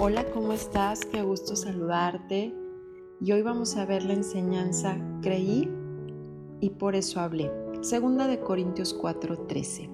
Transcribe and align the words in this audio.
Hola, 0.00 0.24
¿cómo 0.32 0.52
estás? 0.52 1.04
Qué 1.04 1.22
gusto 1.22 1.54
saludarte. 1.54 2.52
Y 3.20 3.32
hoy 3.32 3.42
vamos 3.42 3.76
a 3.76 3.84
ver 3.84 4.02
la 4.02 4.14
enseñanza 4.14 4.96
Creí 5.20 5.70
y 6.60 6.70
por 6.70 6.96
eso 6.96 7.20
hablé. 7.20 7.52
Segunda 7.82 8.26
de 8.26 8.40
Corintios 8.40 8.98
4:13. 8.98 9.90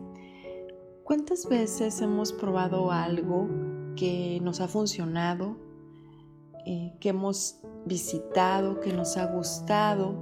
¿Cuántas 1.05 1.49
veces 1.49 2.01
hemos 2.01 2.33
probado 2.33 2.93
algo 2.93 3.49
que 3.97 4.39
nos 4.41 4.61
ha 4.61 4.69
funcionado, 4.69 5.57
eh, 6.65 6.95
que 7.01 7.11
hemos 7.11 7.61
visitado, 7.85 8.81
que 8.81 8.93
nos 8.93 9.17
ha 9.17 9.27
gustado, 9.27 10.15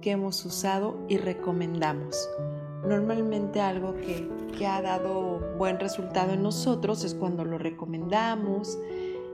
que 0.00 0.12
hemos 0.12 0.44
usado 0.44 0.98
y 1.08 1.18
recomendamos? 1.18 2.28
Normalmente 2.84 3.60
algo 3.60 3.94
que, 3.94 4.28
que 4.58 4.66
ha 4.66 4.82
dado 4.82 5.38
buen 5.58 5.78
resultado 5.78 6.32
en 6.32 6.42
nosotros 6.42 7.04
es 7.04 7.14
cuando 7.14 7.44
lo 7.44 7.58
recomendamos 7.58 8.78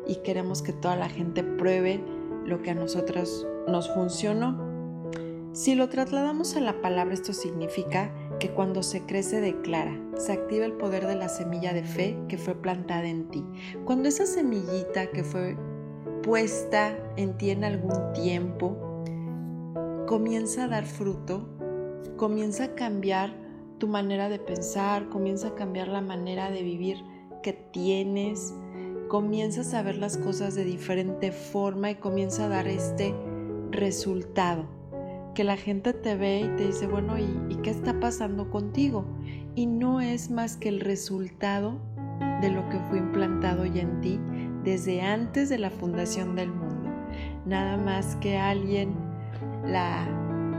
y 0.09 0.17
queremos 0.17 0.63
que 0.63 0.73
toda 0.73 0.97
la 0.97 1.09
gente 1.09 1.45
pruebe 1.45 2.03
lo 2.45 2.63
que 2.63 2.71
a 2.71 2.75
nosotros 2.75 3.47
nos 3.69 3.93
funcionó. 3.93 4.67
Si 5.53 5.75
lo 5.75 5.89
trasladamos 5.89 6.57
a 6.57 6.61
la 6.61 6.81
palabra, 6.81 7.15
esto 7.15 7.33
significa 7.33 8.13
que 8.39 8.51
cuando 8.51 8.83
se 8.83 9.05
crece 9.05 9.41
declara, 9.41 9.99
se 10.17 10.33
activa 10.33 10.65
el 10.65 10.73
poder 10.73 11.07
de 11.07 11.17
la 11.17 11.29
semilla 11.29 11.73
de 11.73 11.85
fe 11.85 12.19
que 12.29 12.39
fue 12.39 12.55
plantada 12.55 13.07
en 13.07 13.29
ti. 13.29 13.45
Cuando 13.85 14.09
esa 14.09 14.27
semillita 14.27 15.11
que 15.11 15.25
fue 15.25 15.57
puesta 16.23 16.97
en 17.17 17.37
ti 17.39 17.51
en 17.51 17.65
algún 17.65 18.13
tiempo 18.13 18.77
comienza 20.07 20.65
a 20.65 20.69
dar 20.69 20.87
fruto, 20.87 21.49
comienza 22.17 22.65
a 22.65 22.75
cambiar 22.75 23.35
tu 23.79 23.89
manera 23.89 24.29
de 24.29 24.39
pensar, 24.39 25.09
comienza 25.09 25.49
a 25.49 25.55
cambiar 25.55 25.89
la 25.89 26.01
manera 26.01 26.51
de 26.51 26.63
vivir 26.63 26.99
que 27.43 27.53
tienes, 27.53 28.55
comienzas 29.09 29.75
a 29.75 29.83
ver 29.83 29.97
las 29.97 30.19
cosas 30.19 30.55
de 30.55 30.65
diferente 30.65 31.33
forma 31.33 31.91
y 31.91 31.95
comienza 31.97 32.45
a 32.45 32.49
dar 32.49 32.69
este 32.69 33.15
resultado. 33.71 34.67
Que 35.35 35.45
la 35.45 35.57
gente 35.57 35.93
te 35.93 36.17
ve 36.17 36.41
y 36.41 36.57
te 36.57 36.67
dice, 36.67 36.87
bueno, 36.87 37.17
¿y, 37.19 37.57
qué 37.63 37.71
está 37.71 37.99
pasando 38.01 38.51
contigo? 38.51 39.05
Y 39.55 39.67
no 39.67 40.01
es 40.01 40.31
más 40.31 40.57
que 40.57 40.69
el 40.69 40.81
resultado 40.81 41.79
de 42.43 42.51
lo 42.51 42.69
que 42.69 42.79
fue 42.89 42.99
implantado 42.99 43.65
ya 43.65 43.83
en 43.83 44.01
ti 44.01 44.21
desde 44.65 45.01
antes 45.01 45.49
de 45.49 45.59
la 45.59 45.71
fundación 45.71 46.35
del 46.37 46.51
mundo. 46.51 46.91
Nada 47.47 47.77
más 47.77 48.17
que 48.17 48.37
alguien 48.37 48.95
la 49.65 50.07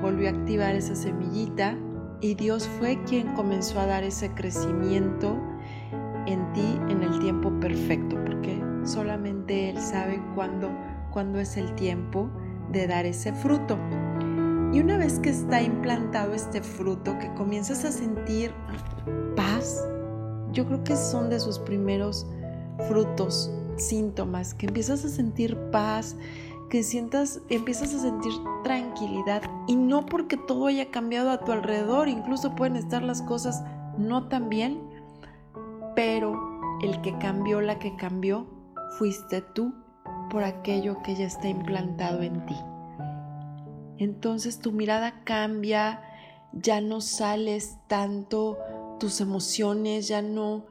volvió 0.01 0.29
a 0.29 0.31
activar 0.31 0.75
esa 0.75 0.95
semillita 0.95 1.77
y 2.21 2.35
Dios 2.35 2.67
fue 2.79 3.01
quien 3.03 3.27
comenzó 3.35 3.79
a 3.79 3.85
dar 3.85 4.03
ese 4.03 4.29
crecimiento 4.31 5.37
en 6.25 6.53
ti 6.53 6.79
en 6.89 7.03
el 7.03 7.19
tiempo 7.19 7.51
perfecto, 7.59 8.17
solamente 8.83 9.69
Él 9.69 9.79
sabe 9.79 10.21
cuándo, 10.35 10.69
cuándo 11.11 11.39
es 11.39 11.57
el 11.57 11.73
tiempo 11.75 12.29
de 12.71 12.87
dar 12.87 13.05
ese 13.05 13.33
fruto. 13.33 13.77
Y 14.71 14.79
una 14.79 14.97
vez 14.97 15.19
que 15.19 15.29
está 15.29 15.61
implantado 15.61 16.33
este 16.33 16.61
fruto, 16.61 17.17
que 17.17 17.33
comienzas 17.33 17.85
a 17.85 17.91
sentir 17.91 18.51
paz, 19.35 19.87
yo 20.51 20.65
creo 20.65 20.83
que 20.83 20.95
son 20.95 21.29
de 21.29 21.39
sus 21.39 21.59
primeros 21.59 22.27
frutos, 22.87 23.51
síntomas, 23.77 24.53
que 24.53 24.67
empiezas 24.67 25.03
a 25.05 25.09
sentir 25.09 25.57
paz, 25.71 26.15
que 26.69 26.83
sientas, 26.83 27.41
empiezas 27.49 27.93
a 27.95 27.99
sentir 27.99 28.31
tranquilidad 28.63 29.41
y 29.67 29.75
no 29.75 30.05
porque 30.05 30.37
todo 30.37 30.67
haya 30.67 30.91
cambiado 30.91 31.31
a 31.31 31.39
tu 31.39 31.51
alrededor, 31.51 32.07
incluso 32.07 32.55
pueden 32.55 32.75
estar 32.75 33.01
las 33.01 33.23
cosas 33.23 33.63
no 33.97 34.27
tan 34.27 34.49
bien, 34.49 34.79
pero 35.95 36.39
el 36.81 37.01
que 37.01 37.17
cambió, 37.17 37.59
la 37.61 37.79
que 37.79 37.95
cambió, 37.95 38.45
fuiste 38.97 39.41
tú 39.41 39.73
por 40.29 40.43
aquello 40.43 41.01
que 41.03 41.15
ya 41.15 41.25
está 41.25 41.47
implantado 41.47 42.21
en 42.21 42.45
ti. 42.45 42.55
Entonces 43.97 44.59
tu 44.59 44.71
mirada 44.71 45.23
cambia, 45.23 46.01
ya 46.53 46.81
no 46.81 47.01
sales 47.01 47.77
tanto 47.87 48.57
tus 48.99 49.21
emociones, 49.21 50.07
ya 50.07 50.21
no 50.21 50.65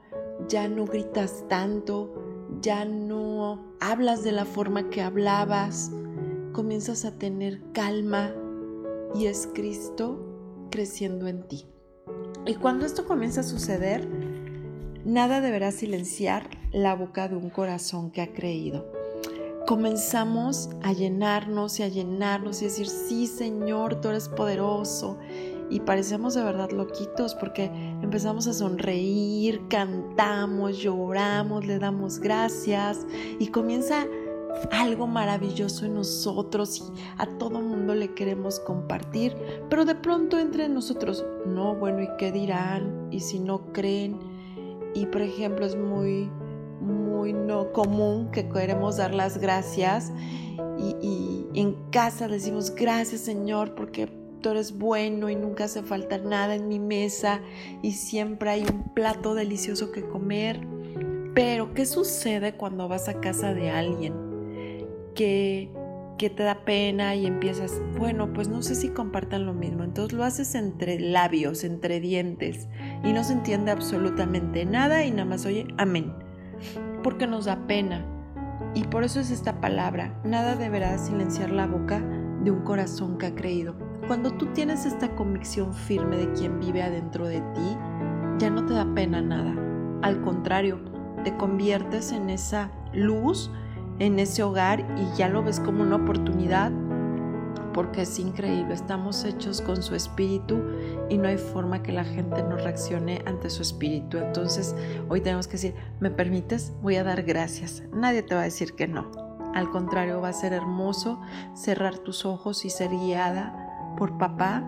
ya 0.49 0.69
no 0.69 0.85
gritas 0.85 1.45
tanto, 1.49 2.15
ya 2.61 2.85
no 2.85 3.75
hablas 3.81 4.23
de 4.23 4.33
la 4.33 4.45
forma 4.45 4.89
que 4.91 5.03
hablabas, 5.03 5.91
comienzas 6.53 7.05
a 7.05 7.19
tener 7.19 7.61
calma 7.73 8.33
y 9.15 9.27
es 9.27 9.49
Cristo 9.53 10.69
creciendo 10.71 11.27
en 11.27 11.47
ti. 11.49 11.67
Y 12.47 12.55
cuando 12.55 12.87
esto 12.87 13.05
comienza 13.05 13.41
a 13.41 13.45
suceder, 13.45 14.09
nada 15.05 15.41
deberá 15.41 15.71
silenciar 15.73 16.49
la 16.73 16.95
boca 16.95 17.29
de 17.29 17.37
un 17.37 17.51
corazón 17.51 18.11
que 18.11 18.21
ha 18.21 18.33
creído. 18.33 18.87
Comenzamos 19.67 20.71
a 20.83 20.93
llenarnos 20.93 21.79
y 21.79 21.83
a 21.83 21.89
llenarnos 21.89 22.63
y 22.63 22.67
decir, 22.67 22.89
sí 22.89 23.27
Señor, 23.27 24.01
tú 24.01 24.09
eres 24.09 24.29
poderoso 24.29 25.19
y 25.71 25.81
parecemos 25.81 26.35
de 26.35 26.43
verdad 26.43 26.71
loquitos 26.71 27.35
porque 27.35 27.71
empezamos 28.03 28.47
a 28.47 28.55
sonreír, 28.55 29.61
cantamos, 29.69 30.79
lloramos, 30.79 31.67
le 31.67 31.79
damos 31.79 32.19
gracias 32.19 33.07
y 33.39 33.49
comienza 33.49 34.07
algo 34.71 35.07
maravilloso 35.07 35.85
en 35.85 35.95
nosotros 35.95 36.79
y 36.81 37.01
a 37.19 37.27
todo 37.39 37.61
mundo 37.61 37.95
le 37.95 38.15
queremos 38.15 38.61
compartir, 38.61 39.37
pero 39.69 39.85
de 39.85 39.95
pronto 39.95 40.39
entre 40.39 40.69
nosotros, 40.69 41.25
no, 41.47 41.75
bueno, 41.75 42.03
¿y 42.03 42.09
qué 42.19 42.33
dirán? 42.33 43.09
¿Y 43.11 43.21
si 43.21 43.39
no 43.39 43.73
creen? 43.73 44.19
Y 44.99 45.07
por 45.07 45.23
ejemplo 45.23 45.65
es 45.65 45.77
muy, 45.77 46.29
muy 46.81 47.33
no 47.33 47.73
común 47.73 48.31
que 48.33 48.49
queremos 48.49 48.97
dar 48.97 49.15
las 49.15 49.39
gracias 49.39 50.13
y, 50.77 51.47
en 51.55 51.75
casa 51.91 52.29
decimos 52.29 52.75
gracias 52.75 53.23
Señor 53.23 53.75
porque 53.75 54.09
tú 54.41 54.51
eres 54.51 54.77
bueno 54.77 55.31
y 55.31 55.37
nunca 55.37 55.65
hace 55.65 55.83
falta 55.83 56.19
nada 56.19 56.57
en 56.57 56.69
mi 56.69 56.81
mesa 56.81 57.41
y 57.81 57.93
siempre 57.93 58.51
hay 58.51 58.63
un 58.63 58.93
plato 58.93 59.35
delicioso 59.35 59.93
que 59.93 60.03
comer. 60.03 60.61
Pero, 61.35 61.73
¿qué 61.75 61.87
sucede 61.87 62.55
cuando 62.55 62.89
vas 62.89 63.09
a 63.09 63.21
casa 63.21 63.55
de 63.55 63.71
alguien 63.71 64.15
que, 65.15 65.71
que 66.19 66.29
te 66.29 66.43
da 66.43 66.65
pena 66.65 67.15
y 67.15 67.27
empiezas, 67.27 67.81
bueno, 67.97 68.33
pues 68.33 68.49
no 68.49 68.61
sé 68.61 68.75
si 68.75 68.89
compartan 68.91 69.47
lo 69.47 69.55
mismo? 69.55 69.85
Entonces 69.85 70.13
lo 70.13 70.25
haces 70.25 70.55
entre 70.55 71.01
labios, 71.01 71.65
entre 71.65 72.01
dientes 72.01 72.69
y 73.05 73.13
no 73.13 73.25
se 73.25 73.33
entiende 73.33 73.71
absolutamente 73.71 74.67
nada 74.67 75.05
y 75.05 75.11
nada 75.11 75.25
más 75.25 75.47
oye, 75.47 75.67
amén. 75.79 76.13
Porque 77.03 77.27
nos 77.27 77.47
da 77.47 77.67
pena. 77.67 78.05
Y 78.75 78.85
por 78.85 79.05
eso 79.05 79.21
es 79.21 79.31
esta 79.31 79.61
palabra, 79.61 80.21
nada 80.25 80.57
deberá 80.57 80.99
silenciar 80.99 81.51
la 81.51 81.67
boca 81.67 82.01
de 82.45 82.51
un 82.51 82.61
corazón 82.63 83.17
que 83.17 83.27
ha 83.27 83.35
creído. 83.35 83.75
Cuando 84.07 84.33
tú 84.33 84.47
tienes 84.53 84.87
esta 84.87 85.15
convicción 85.15 85.73
firme 85.73 86.17
de 86.17 86.33
quien 86.33 86.61
vive 86.61 86.83
adentro 86.83 87.27
de 87.27 87.41
ti, 87.41 87.77
ya 88.39 88.51
no 88.51 88.67
te 88.67 88.75
da 88.75 88.87
pena 88.95 89.21
nada. 89.21 89.55
Al 90.03 90.21
contrario, 90.21 90.81
te 91.25 91.37
conviertes 91.37 92.13
en 92.13 92.31
esa 92.31 92.71
luz, 92.93 93.51
en 93.99 94.19
ese 94.19 94.43
hogar 94.43 94.81
y 94.97 95.17
ya 95.17 95.29
lo 95.29 95.43
ves 95.43 95.61
como 95.61 95.83
una 95.83 95.97
oportunidad 95.97 96.73
porque 97.79 98.03
es 98.03 98.19
increíble, 98.19 98.75
estamos 98.75 99.25
hechos 99.25 99.61
con 99.61 99.85
su 99.85 99.95
espíritu 99.95 100.61
y 101.09 101.17
no 101.17 101.29
hay 101.29 101.39
forma 101.39 101.81
que 101.81 101.93
la 101.93 102.03
gente 102.03 102.43
no 102.43 102.57
reaccione 102.57 103.23
ante 103.25 103.51
su 103.51 103.63
espíritu. 103.63 104.19
Entonces, 104.19 104.75
hoy 105.09 105.21
tenemos 105.21 105.47
que 105.47 105.53
decir, 105.53 105.75
¿me 106.01 106.11
permites? 106.11 106.73
Voy 106.83 106.97
a 106.97 107.05
dar 107.05 107.23
gracias. 107.23 107.85
Nadie 107.93 108.25
te 108.25 108.35
va 108.35 108.41
a 108.41 108.45
decir 108.45 108.75
que 108.75 108.89
no. 108.89 109.13
Al 109.55 109.71
contrario, 109.71 110.21
va 110.21 110.31
a 110.31 110.33
ser 110.33 110.55
hermoso 110.55 111.21
cerrar 111.55 111.99
tus 111.99 112.25
ojos 112.25 112.65
y 112.65 112.71
ser 112.71 112.91
guiada 112.91 113.95
por 113.97 114.19
papá 114.19 114.65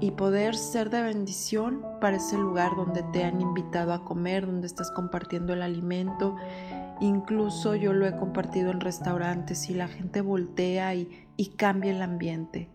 y 0.00 0.12
poder 0.12 0.54
ser 0.54 0.90
de 0.90 1.02
bendición 1.02 1.84
para 2.00 2.18
ese 2.18 2.38
lugar 2.38 2.76
donde 2.76 3.02
te 3.12 3.24
han 3.24 3.40
invitado 3.40 3.92
a 3.92 4.04
comer, 4.04 4.46
donde 4.46 4.66
estás 4.66 4.90
compartiendo 4.92 5.52
el 5.54 5.62
alimento. 5.62 6.36
Incluso 7.00 7.74
yo 7.76 7.92
lo 7.92 8.06
he 8.06 8.16
compartido 8.16 8.70
en 8.70 8.80
restaurantes 8.80 9.70
y 9.70 9.74
la 9.74 9.88
gente 9.88 10.20
voltea 10.20 10.94
y, 10.94 11.08
cambia 11.56 11.92
el 11.92 12.02
ambiente, 12.02 12.68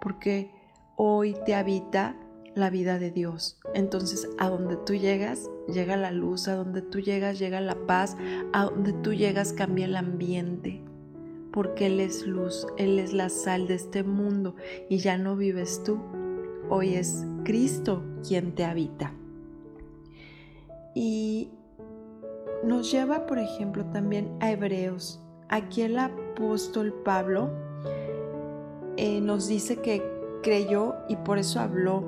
porque 0.00 0.50
hoy 0.96 1.36
te 1.46 1.54
habita 1.54 2.16
la 2.54 2.70
vida 2.70 2.98
de 2.98 3.10
Dios. 3.10 3.60
Entonces, 3.74 4.28
a 4.38 4.48
donde 4.48 4.76
tú 4.76 4.94
llegas, 4.94 5.48
llega 5.72 5.96
la 5.96 6.10
luz, 6.10 6.48
a 6.48 6.54
donde 6.54 6.82
tú 6.82 6.98
llegas, 6.98 7.38
llega 7.38 7.60
la 7.60 7.76
paz, 7.86 8.16
a 8.52 8.64
donde 8.64 8.92
tú 8.92 9.12
llegas, 9.12 9.52
cambia 9.52 9.84
el 9.84 9.96
ambiente 9.96 10.82
porque 11.52 11.86
Él 11.86 12.00
es 12.00 12.26
luz, 12.26 12.66
Él 12.76 12.98
es 12.98 13.12
la 13.12 13.28
sal 13.28 13.66
de 13.66 13.74
este 13.74 14.02
mundo 14.02 14.54
y 14.88 14.98
ya 14.98 15.18
no 15.18 15.36
vives 15.36 15.82
tú, 15.84 15.98
hoy 16.68 16.94
es 16.94 17.26
Cristo 17.44 18.04
quien 18.26 18.54
te 18.54 18.64
habita. 18.64 19.12
Y 20.94 21.50
nos 22.64 22.90
lleva, 22.90 23.26
por 23.26 23.38
ejemplo, 23.38 23.84
también 23.86 24.36
a 24.40 24.50
Hebreos. 24.50 25.20
Aquí 25.48 25.82
el 25.82 25.98
apóstol 25.98 26.92
Pablo 27.04 27.50
eh, 28.96 29.20
nos 29.20 29.46
dice 29.46 29.76
que 29.76 30.02
creyó 30.42 30.94
y 31.08 31.16
por 31.16 31.38
eso 31.38 31.60
habló. 31.60 32.04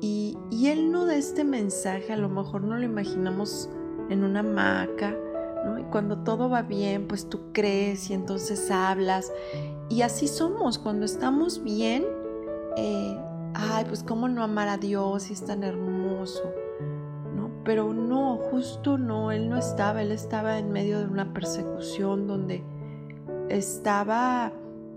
Y, 0.00 0.38
él 0.66 0.92
no 0.92 1.06
da 1.06 1.16
este 1.16 1.44
mensaje, 1.44 2.12
a 2.12 2.16
lo 2.16 2.28
mejor 2.28 2.62
no 2.62 2.76
lo 2.76 2.84
imaginamos 2.84 3.68
en 4.08 4.24
una 4.24 4.40
hamaca, 4.40 5.16
Y 5.78 5.82
cuando 5.90 6.18
todo 6.18 6.48
va 6.48 6.62
bien, 6.62 7.06
pues 7.08 7.28
tú 7.28 7.52
crees 7.52 8.10
y 8.10 8.14
entonces 8.14 8.70
hablas. 8.70 9.32
Y 9.88 10.02
así 10.02 10.28
somos, 10.28 10.78
cuando 10.78 11.04
estamos 11.04 11.62
bien, 11.62 12.06
eh, 12.76 13.18
ay, 13.54 13.84
pues 13.86 14.02
cómo 14.02 14.28
no 14.28 14.42
amar 14.42 14.68
a 14.68 14.78
Dios 14.78 15.30
y 15.30 15.32
es 15.32 15.44
tan 15.44 15.64
hermoso. 15.64 16.42
Pero 17.64 17.92
no, 17.92 18.36
justo 18.36 18.98
no, 18.98 19.32
él 19.32 19.48
no 19.48 19.58
estaba, 19.58 20.02
él 20.02 20.12
estaba 20.12 20.58
en 20.58 20.72
medio 20.72 20.98
de 20.98 21.06
una 21.06 21.32
persecución 21.32 22.26
donde 22.26 22.62
estaba 23.48 24.52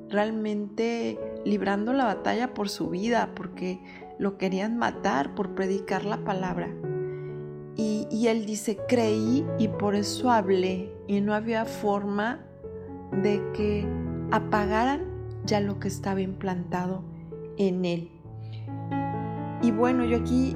realmente 0.10 1.20
librando 1.44 1.92
la 1.92 2.06
batalla 2.06 2.54
por 2.54 2.70
su 2.70 2.90
vida, 2.90 3.32
porque 3.36 3.82
lo 4.20 4.38
querían 4.38 4.78
matar 4.78 5.36
por 5.36 5.56
predicar 5.56 6.06
la 6.06 6.24
palabra. 6.24 6.70
Y, 7.76 8.28
él 8.28 8.46
dice, 8.46 8.78
creí 8.88 9.46
y 9.58 9.68
por 9.68 9.96
eso 9.96 10.32
hablé. 10.32 10.94
Y 11.08 11.22
no 11.22 11.34
había 11.34 11.66
forma 11.66 12.40
de 13.24 13.42
que 13.54 13.86
apagaran 14.32 15.02
ya 15.46 15.60
lo 15.60 15.80
que 15.80 15.88
estaba 15.88 16.22
implantado 16.22 17.04
en 17.58 17.86
él. 17.86 18.12
Y 19.62 19.72
bueno, 19.72 20.06
yo 20.06 20.18
aquí 20.18 20.56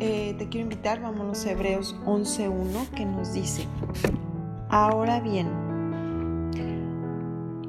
eh, 0.00 0.34
te 0.38 0.48
quiero 0.48 0.64
invitar, 0.64 1.00
vámonos 1.00 1.46
a 1.46 1.52
Hebreos 1.52 1.96
11.1 2.04 2.88
que 2.90 3.04
nos 3.04 3.32
dice, 3.32 3.66
ahora 4.68 5.20
bien, 5.20 5.48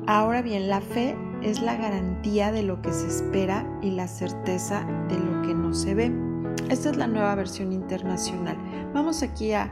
ahora 0.07 0.41
bien, 0.41 0.69
la 0.69 0.81
fe 0.81 1.15
es 1.41 1.61
la 1.61 1.75
garantía 1.75 2.51
de 2.51 2.63
lo 2.63 2.81
que 2.81 2.93
se 2.93 3.07
espera 3.07 3.67
y 3.81 3.91
la 3.91 4.07
certeza 4.07 4.85
de 5.09 5.19
lo 5.19 5.41
que 5.41 5.53
no 5.53 5.73
se 5.73 5.93
ve. 5.93 6.11
Esta 6.69 6.89
es 6.89 6.97
la 6.97 7.07
nueva 7.07 7.35
versión 7.35 7.73
internacional. 7.73 8.57
Vamos 8.93 9.23
aquí 9.23 9.53
a, 9.53 9.71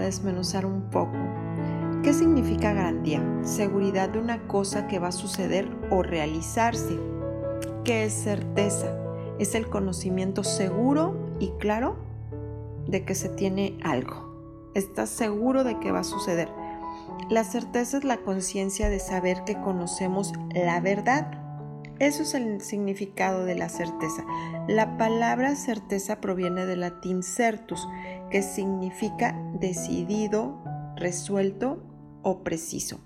desmenuzar 0.00 0.66
un 0.66 0.82
poco. 0.90 1.16
¿Qué 2.02 2.12
significa 2.12 2.72
garantía? 2.72 3.22
Seguridad 3.42 4.08
de 4.08 4.18
una 4.18 4.46
cosa 4.46 4.88
que 4.88 4.98
va 4.98 5.08
a 5.08 5.12
suceder 5.12 5.68
o 5.90 6.02
realizarse. 6.02 6.98
¿Qué 7.84 8.04
es 8.04 8.14
certeza? 8.14 8.88
Es 9.38 9.54
el 9.54 9.68
conocimiento 9.68 10.42
seguro 10.42 11.19
y 11.40 11.50
claro 11.58 11.96
de 12.86 13.04
que 13.04 13.16
se 13.16 13.28
tiene 13.28 13.76
algo. 13.82 14.70
Estás 14.74 15.10
seguro 15.10 15.64
de 15.64 15.80
que 15.80 15.90
va 15.90 16.00
a 16.00 16.04
suceder. 16.04 16.48
La 17.28 17.42
certeza 17.42 17.98
es 17.98 18.04
la 18.04 18.18
conciencia 18.18 18.88
de 18.88 19.00
saber 19.00 19.42
que 19.44 19.60
conocemos 19.60 20.32
la 20.54 20.80
verdad 20.80 21.40
eso 22.00 22.22
es 22.22 22.32
el 22.32 22.62
significado 22.62 23.44
de 23.44 23.54
la 23.54 23.68
certeza. 23.68 24.24
La 24.66 24.96
palabra 24.96 25.54
certeza 25.54 26.18
proviene 26.18 26.64
del 26.64 26.80
latín 26.80 27.22
certus, 27.22 27.86
que 28.30 28.40
significa 28.40 29.38
decidido, 29.60 30.64
resuelto 30.96 31.82
o 32.22 32.42
preciso. 32.42 33.00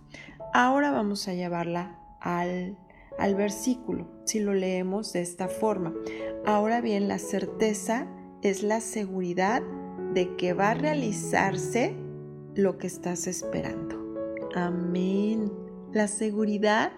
Ahora 0.52 0.92
vamos 0.92 1.26
a 1.26 1.34
llevarla 1.34 1.98
al, 2.20 2.78
al 3.18 3.34
versículo, 3.34 4.06
si 4.26 4.38
lo 4.38 4.54
leemos 4.54 5.12
de 5.12 5.22
esta 5.22 5.48
forma. 5.48 5.92
Ahora 6.46 6.80
bien, 6.80 7.08
la 7.08 7.18
certeza 7.18 8.06
es 8.44 8.62
la 8.62 8.80
seguridad 8.80 9.62
de 10.12 10.36
que 10.36 10.52
va 10.52 10.72
a 10.72 10.74
realizarse 10.74 11.96
lo 12.54 12.76
que 12.76 12.86
estás 12.86 13.26
esperando. 13.26 13.96
Amén. 14.54 15.50
La 15.92 16.08
seguridad 16.08 16.92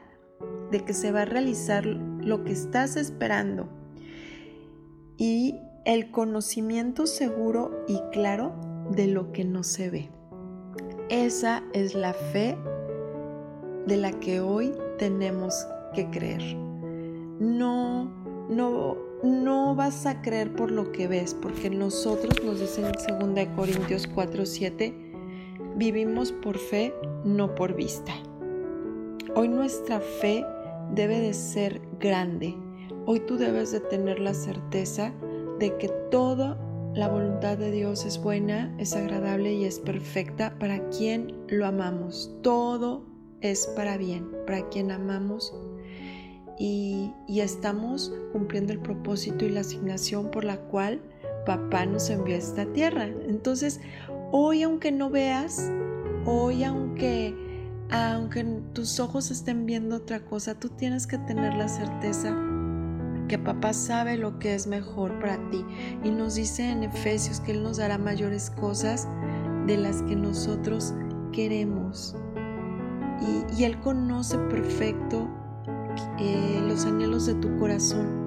de 0.73 0.85
que 0.85 0.93
se 0.93 1.13
va 1.13 1.23
a 1.23 1.25
realizar 1.25 1.87
lo 1.87 2.43
que 2.43 2.53
estás 2.53 2.97
esperando 2.97 3.69
y 5.17 5.61
el 5.85 6.11
conocimiento 6.11 7.07
seguro 7.07 7.85
y 7.87 8.01
claro 8.11 8.53
de 8.91 9.07
lo 9.07 9.31
que 9.31 9.45
no 9.45 9.63
se 9.63 9.89
ve. 9.89 10.11
Esa 11.11 11.63
es 11.73 11.95
la 11.95 12.13
fe 12.13 12.59
de 13.87 13.97
la 13.97 14.11
que 14.19 14.41
hoy 14.41 14.73
tenemos 14.99 15.65
que 15.95 16.11
creer. 16.11 16.43
No, 17.39 18.11
no, 18.49 19.06
no 19.23 19.75
vas 19.75 20.07
a 20.07 20.21
creer 20.23 20.53
por 20.55 20.71
lo 20.71 20.93
que 20.93 21.09
ves, 21.09 21.35
porque 21.35 21.71
nosotros, 21.71 22.43
nos 22.45 22.61
dicen 22.61 22.87
en 22.87 23.35
2 23.35 23.49
Corintios 23.57 24.09
4:7, 24.09 24.95
vivimos 25.77 26.33
por 26.33 26.59
fe, 26.59 26.95
no 27.25 27.55
por 27.55 27.75
vista. 27.75 28.13
Hoy 29.35 29.49
nuestra 29.49 30.01
fe 30.01 30.45
debe 30.95 31.21
de 31.21 31.35
ser 31.35 31.81
grande. 31.99 32.55
Hoy 33.07 33.21
tú 33.21 33.37
debes 33.37 33.73
de 33.73 33.81
tener 33.81 34.19
la 34.21 34.35
certeza 34.35 35.13
de 35.59 35.77
que 35.77 35.89
toda 36.11 36.59
la 36.95 37.09
voluntad 37.09 37.59
de 37.59 37.71
Dios 37.71 38.05
es 38.07 38.21
buena, 38.23 38.75
es 38.79 38.97
agradable 38.97 39.53
y 39.53 39.65
es 39.65 39.79
perfecta 39.79 40.59
para 40.59 40.89
quien 40.89 41.35
lo 41.49 41.67
amamos. 41.67 42.35
Todo 42.43 43.05
es 43.43 43.67
para 43.77 43.97
bien, 43.97 44.31
para 44.47 44.69
quien 44.71 44.91
amamos 44.91 45.55
y, 46.59 47.13
y 47.27 47.41
estamos 47.41 48.13
cumpliendo 48.33 48.73
el 48.73 48.81
propósito 48.81 49.45
y 49.45 49.51
la 49.51 49.61
asignación 49.61 50.31
por 50.31 50.45
la 50.45 50.57
cual 50.57 51.01
papá 51.45 51.87
nos 51.87 52.11
envió 52.11 52.35
a 52.35 52.39
esta 52.39 52.67
tierra. 52.73 53.05
Entonces, 53.05 53.81
hoy 54.33 54.63
aunque 54.63 54.93
no 54.93 55.11
veas, 55.11 55.71
hoy 56.25 56.65
aunque 56.65 57.35
aunque 57.91 58.45
tus 58.73 58.99
ojos 58.99 59.31
estén 59.31 59.65
viendo 59.65 59.97
otra 59.97 60.21
cosa, 60.21 60.59
tú 60.59 60.69
tienes 60.71 61.07
que 61.07 61.19
tener 61.19 61.55
la 61.55 61.69
certeza 61.69 62.37
que 63.29 63.39
papá 63.39 63.73
sabe 63.73 64.17
lo 64.17 64.39
que 64.39 64.55
es 64.55 64.67
mejor 64.67 65.19
para 65.21 65.39
ti. 65.51 65.65
Y 66.05 66.11
nos 66.11 66.35
dice 66.35 66.71
en 66.71 66.85
Efesios 66.85 67.41
que 67.41 67.53
Él 67.53 67.63
nos 67.63 67.79
dará 67.79 67.99
mayores 67.99 68.51
cosas 68.51 69.09
de 69.67 69.77
las 69.77 70.03
que 70.03 70.17
nosotros 70.17 70.95
queremos. 71.33 72.17
Y, 73.57 73.65
Él 73.65 73.79
conoce 73.81 74.39
perfecto 74.39 75.29
eh, 76.19 76.63
los 76.67 76.85
anhelos 76.87 77.27
de 77.27 77.35
tu 77.35 77.57
corazón. 77.59 78.27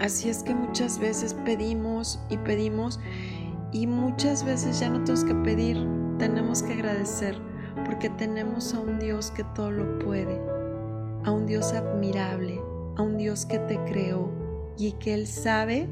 Así 0.00 0.28
es 0.28 0.42
que 0.42 0.54
muchas 0.54 0.98
veces 0.98 1.34
pedimos 1.44 2.20
y 2.28 2.36
pedimos 2.38 2.98
y 3.72 3.86
muchas 3.86 4.44
veces 4.44 4.80
ya 4.80 4.90
no 4.90 5.04
tenemos 5.04 5.24
que 5.24 5.34
pedir, 5.36 5.88
tenemos 6.18 6.62
que 6.62 6.72
agradecer 6.72 7.36
porque 7.84 8.10
tenemos 8.10 8.74
a 8.74 8.80
un 8.80 8.98
Dios 8.98 9.30
que 9.30 9.44
todo 9.54 9.70
lo 9.70 9.98
puede, 10.00 10.40
a 11.24 11.30
un 11.30 11.46
Dios 11.46 11.72
admirable, 11.72 12.60
a 12.96 13.02
un 13.02 13.16
Dios 13.16 13.46
que 13.46 13.58
te 13.60 13.78
creó 13.84 14.30
y 14.76 14.92
que 14.92 15.14
Él 15.14 15.26
sabe 15.26 15.88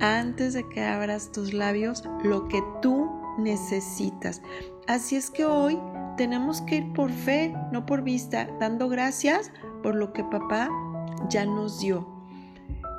antes 0.00 0.54
de 0.54 0.68
que 0.68 0.84
abras 0.84 1.32
tus 1.32 1.52
labios 1.52 2.04
lo 2.24 2.48
que 2.48 2.62
tú 2.82 3.08
necesitas. 3.38 4.42
Así 4.86 5.16
es 5.16 5.30
que 5.30 5.44
hoy 5.44 5.78
tenemos 6.18 6.60
que 6.60 6.76
ir 6.76 6.92
por 6.92 7.10
fe, 7.10 7.54
no 7.72 7.86
por 7.86 8.02
vista, 8.02 8.48
dando 8.60 8.88
gracias 8.88 9.50
por 9.82 9.94
lo 9.94 10.12
que 10.12 10.24
papá 10.24 10.68
ya 11.30 11.46
nos 11.46 11.80
dio. 11.80 12.06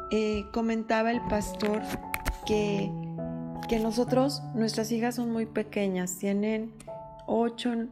Eh, 0.10 0.46
comentaba 0.54 1.12
el 1.12 1.22
pastor 1.28 1.82
que, 2.48 2.90
que 3.68 3.78
nosotros, 3.78 4.42
nuestras 4.56 4.92
hijas 4.92 5.16
son 5.16 5.32
muy 5.32 5.46
pequeñas, 5.46 6.18
tienen 6.18 6.74
8, 7.28 7.88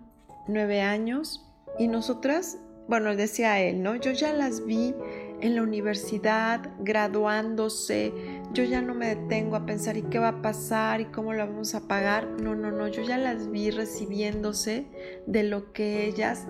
nueve 0.48 0.82
años 0.82 1.46
y 1.78 1.90
nosotras, 1.90 2.58
bueno, 2.88 3.14
decía 3.16 3.60
él, 3.60 3.84
¿no? 3.84 3.96
Yo 3.96 4.12
ya 4.12 4.32
las 4.32 4.66
vi 4.66 4.96
en 5.42 5.56
la 5.56 5.62
universidad, 5.62 6.70
graduándose, 6.80 8.14
yo 8.58 8.64
ya 8.64 8.82
no 8.82 8.96
me 8.96 9.10
detengo 9.10 9.56
a 9.56 9.68
pensar 9.68 9.98
y 9.98 10.02
qué 10.02 10.18
va 10.18 10.30
a 10.30 10.42
pasar 10.42 11.00
y 11.00 11.06
cómo 11.06 11.32
lo 11.32 11.46
vamos 11.46 11.76
a 11.76 11.88
pagar. 11.88 12.28
No, 12.42 12.56
no, 12.56 12.72
no, 12.72 12.88
yo 12.88 13.04
ya 13.04 13.20
las 13.20 13.52
vi 13.52 13.70
recibiéndose 13.70 14.88
de 15.28 15.44
lo 15.44 15.74
que 15.74 16.08
ellas, 16.08 16.48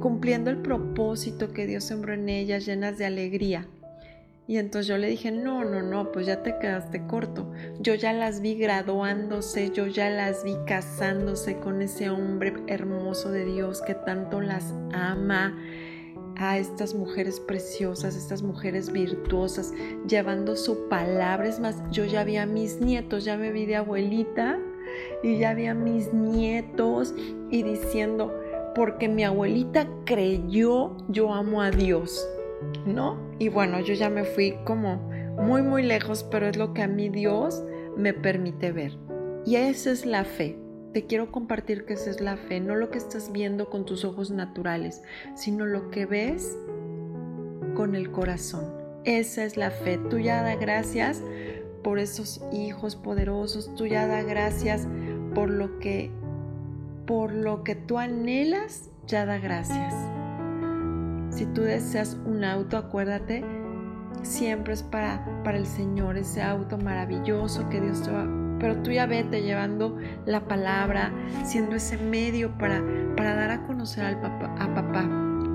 cumpliendo 0.00 0.48
el 0.48 0.62
propósito 0.62 1.52
que 1.52 1.66
Dios 1.66 1.84
sembró 1.84 2.14
en 2.14 2.30
ellas, 2.30 2.64
llenas 2.64 2.96
de 2.96 3.04
alegría. 3.04 3.68
Y 4.48 4.56
entonces 4.56 4.86
yo 4.86 4.96
le 4.96 5.08
dije, 5.08 5.30
no, 5.30 5.62
no, 5.62 5.82
no, 5.82 6.10
pues 6.10 6.24
ya 6.24 6.42
te 6.42 6.56
quedaste 6.58 7.06
corto. 7.06 7.52
Yo 7.80 7.94
ya 7.94 8.14
las 8.14 8.40
vi 8.40 8.54
graduándose, 8.54 9.70
yo 9.70 9.88
ya 9.88 10.08
las 10.08 10.42
vi 10.42 10.56
casándose 10.66 11.58
con 11.58 11.82
ese 11.82 12.08
hombre 12.08 12.54
hermoso 12.66 13.30
de 13.30 13.44
Dios 13.44 13.82
que 13.82 13.94
tanto 13.94 14.40
las 14.40 14.72
ama 14.94 15.54
a 16.38 16.58
estas 16.58 16.94
mujeres 16.94 17.40
preciosas, 17.40 18.16
estas 18.16 18.42
mujeres 18.42 18.92
virtuosas, 18.92 19.72
llevando 20.08 20.56
su 20.56 20.88
palabra. 20.88 21.48
Es 21.48 21.60
más, 21.60 21.82
yo 21.90 22.04
ya 22.04 22.24
vi 22.24 22.36
a 22.36 22.46
mis 22.46 22.80
nietos, 22.80 23.24
ya 23.24 23.36
me 23.36 23.52
vi 23.52 23.66
de 23.66 23.76
abuelita 23.76 24.58
y 25.22 25.38
ya 25.38 25.54
vi 25.54 25.66
a 25.66 25.74
mis 25.74 26.12
nietos 26.12 27.14
y 27.50 27.62
diciendo, 27.62 28.34
porque 28.74 29.08
mi 29.08 29.24
abuelita 29.24 29.88
creyó, 30.04 30.96
yo 31.08 31.32
amo 31.32 31.62
a 31.62 31.70
Dios. 31.70 32.28
¿no? 32.86 33.18
Y 33.38 33.48
bueno, 33.48 33.80
yo 33.80 33.94
ya 33.94 34.10
me 34.10 34.24
fui 34.24 34.56
como 34.64 34.96
muy, 35.38 35.62
muy 35.62 35.82
lejos, 35.82 36.24
pero 36.24 36.46
es 36.46 36.56
lo 36.56 36.72
que 36.72 36.82
a 36.82 36.88
mí 36.88 37.08
Dios 37.08 37.62
me 37.96 38.12
permite 38.12 38.72
ver. 38.72 38.96
Y 39.44 39.56
esa 39.56 39.92
es 39.92 40.06
la 40.06 40.24
fe. 40.24 40.58
Te 40.96 41.04
quiero 41.04 41.30
compartir 41.30 41.84
que 41.84 41.92
esa 41.92 42.08
es 42.08 42.22
la 42.22 42.38
fe, 42.38 42.58
no 42.58 42.74
lo 42.74 42.88
que 42.88 42.96
estás 42.96 43.30
viendo 43.30 43.68
con 43.68 43.84
tus 43.84 44.06
ojos 44.06 44.30
naturales, 44.30 45.02
sino 45.34 45.66
lo 45.66 45.90
que 45.90 46.06
ves 46.06 46.56
con 47.74 47.94
el 47.94 48.10
corazón. 48.10 48.64
Esa 49.04 49.44
es 49.44 49.58
la 49.58 49.70
fe. 49.70 49.98
Tú 50.08 50.18
ya 50.18 50.42
da 50.42 50.56
gracias 50.56 51.22
por 51.84 51.98
esos 51.98 52.40
hijos 52.50 52.96
poderosos, 52.96 53.74
tú 53.74 53.84
ya 53.84 54.06
da 54.06 54.22
gracias 54.22 54.88
por 55.34 55.50
lo 55.50 55.78
que 55.80 56.10
por 57.06 57.30
lo 57.34 57.62
que 57.62 57.74
tú 57.74 57.98
anhelas, 57.98 58.88
ya 59.06 59.26
da 59.26 59.36
gracias. 59.36 59.92
Si 61.28 61.44
tú 61.44 61.60
deseas 61.60 62.16
un 62.24 62.42
auto, 62.42 62.78
acuérdate, 62.78 63.44
siempre 64.22 64.72
es 64.72 64.82
para, 64.82 65.42
para 65.44 65.58
el 65.58 65.66
Señor, 65.66 66.16
ese 66.16 66.40
auto 66.40 66.78
maravilloso 66.78 67.68
que 67.68 67.82
Dios 67.82 68.02
te 68.02 68.12
va 68.12 68.45
pero 68.58 68.76
tú 68.82 68.90
ya 68.90 69.06
vete 69.06 69.42
llevando 69.42 69.96
la 70.24 70.46
palabra, 70.46 71.12
siendo 71.44 71.76
ese 71.76 71.98
medio 71.98 72.56
para, 72.58 72.82
para 73.16 73.34
dar 73.34 73.50
a 73.50 73.66
conocer 73.66 74.04
al 74.04 74.20
papá, 74.20 74.54
a 74.58 74.74
papá, 74.74 75.08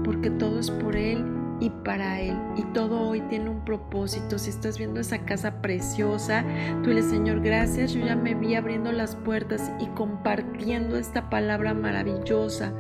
porque 0.03 0.29
todo 0.29 0.59
es 0.59 0.71
por 0.71 0.95
Él 0.95 1.25
y 1.59 1.69
para 1.69 2.19
Él. 2.19 2.37
Y 2.57 2.63
todo 2.73 2.99
hoy 2.99 3.21
tiene 3.21 3.49
un 3.49 3.63
propósito. 3.63 4.37
Si 4.37 4.49
estás 4.49 4.77
viendo 4.77 4.99
esa 4.99 5.19
casa 5.25 5.61
preciosa, 5.61 6.43
tú 6.83 6.89
le 6.89 7.03
Señor, 7.03 7.41
gracias. 7.41 7.93
Yo 7.93 8.05
ya 8.05 8.15
me 8.15 8.35
vi 8.35 8.55
abriendo 8.55 8.91
las 8.91 9.15
puertas 9.15 9.71
y 9.79 9.85
compartiendo 9.87 10.97
esta 10.97 11.29
palabra 11.29 11.73
maravillosa, 11.73 12.73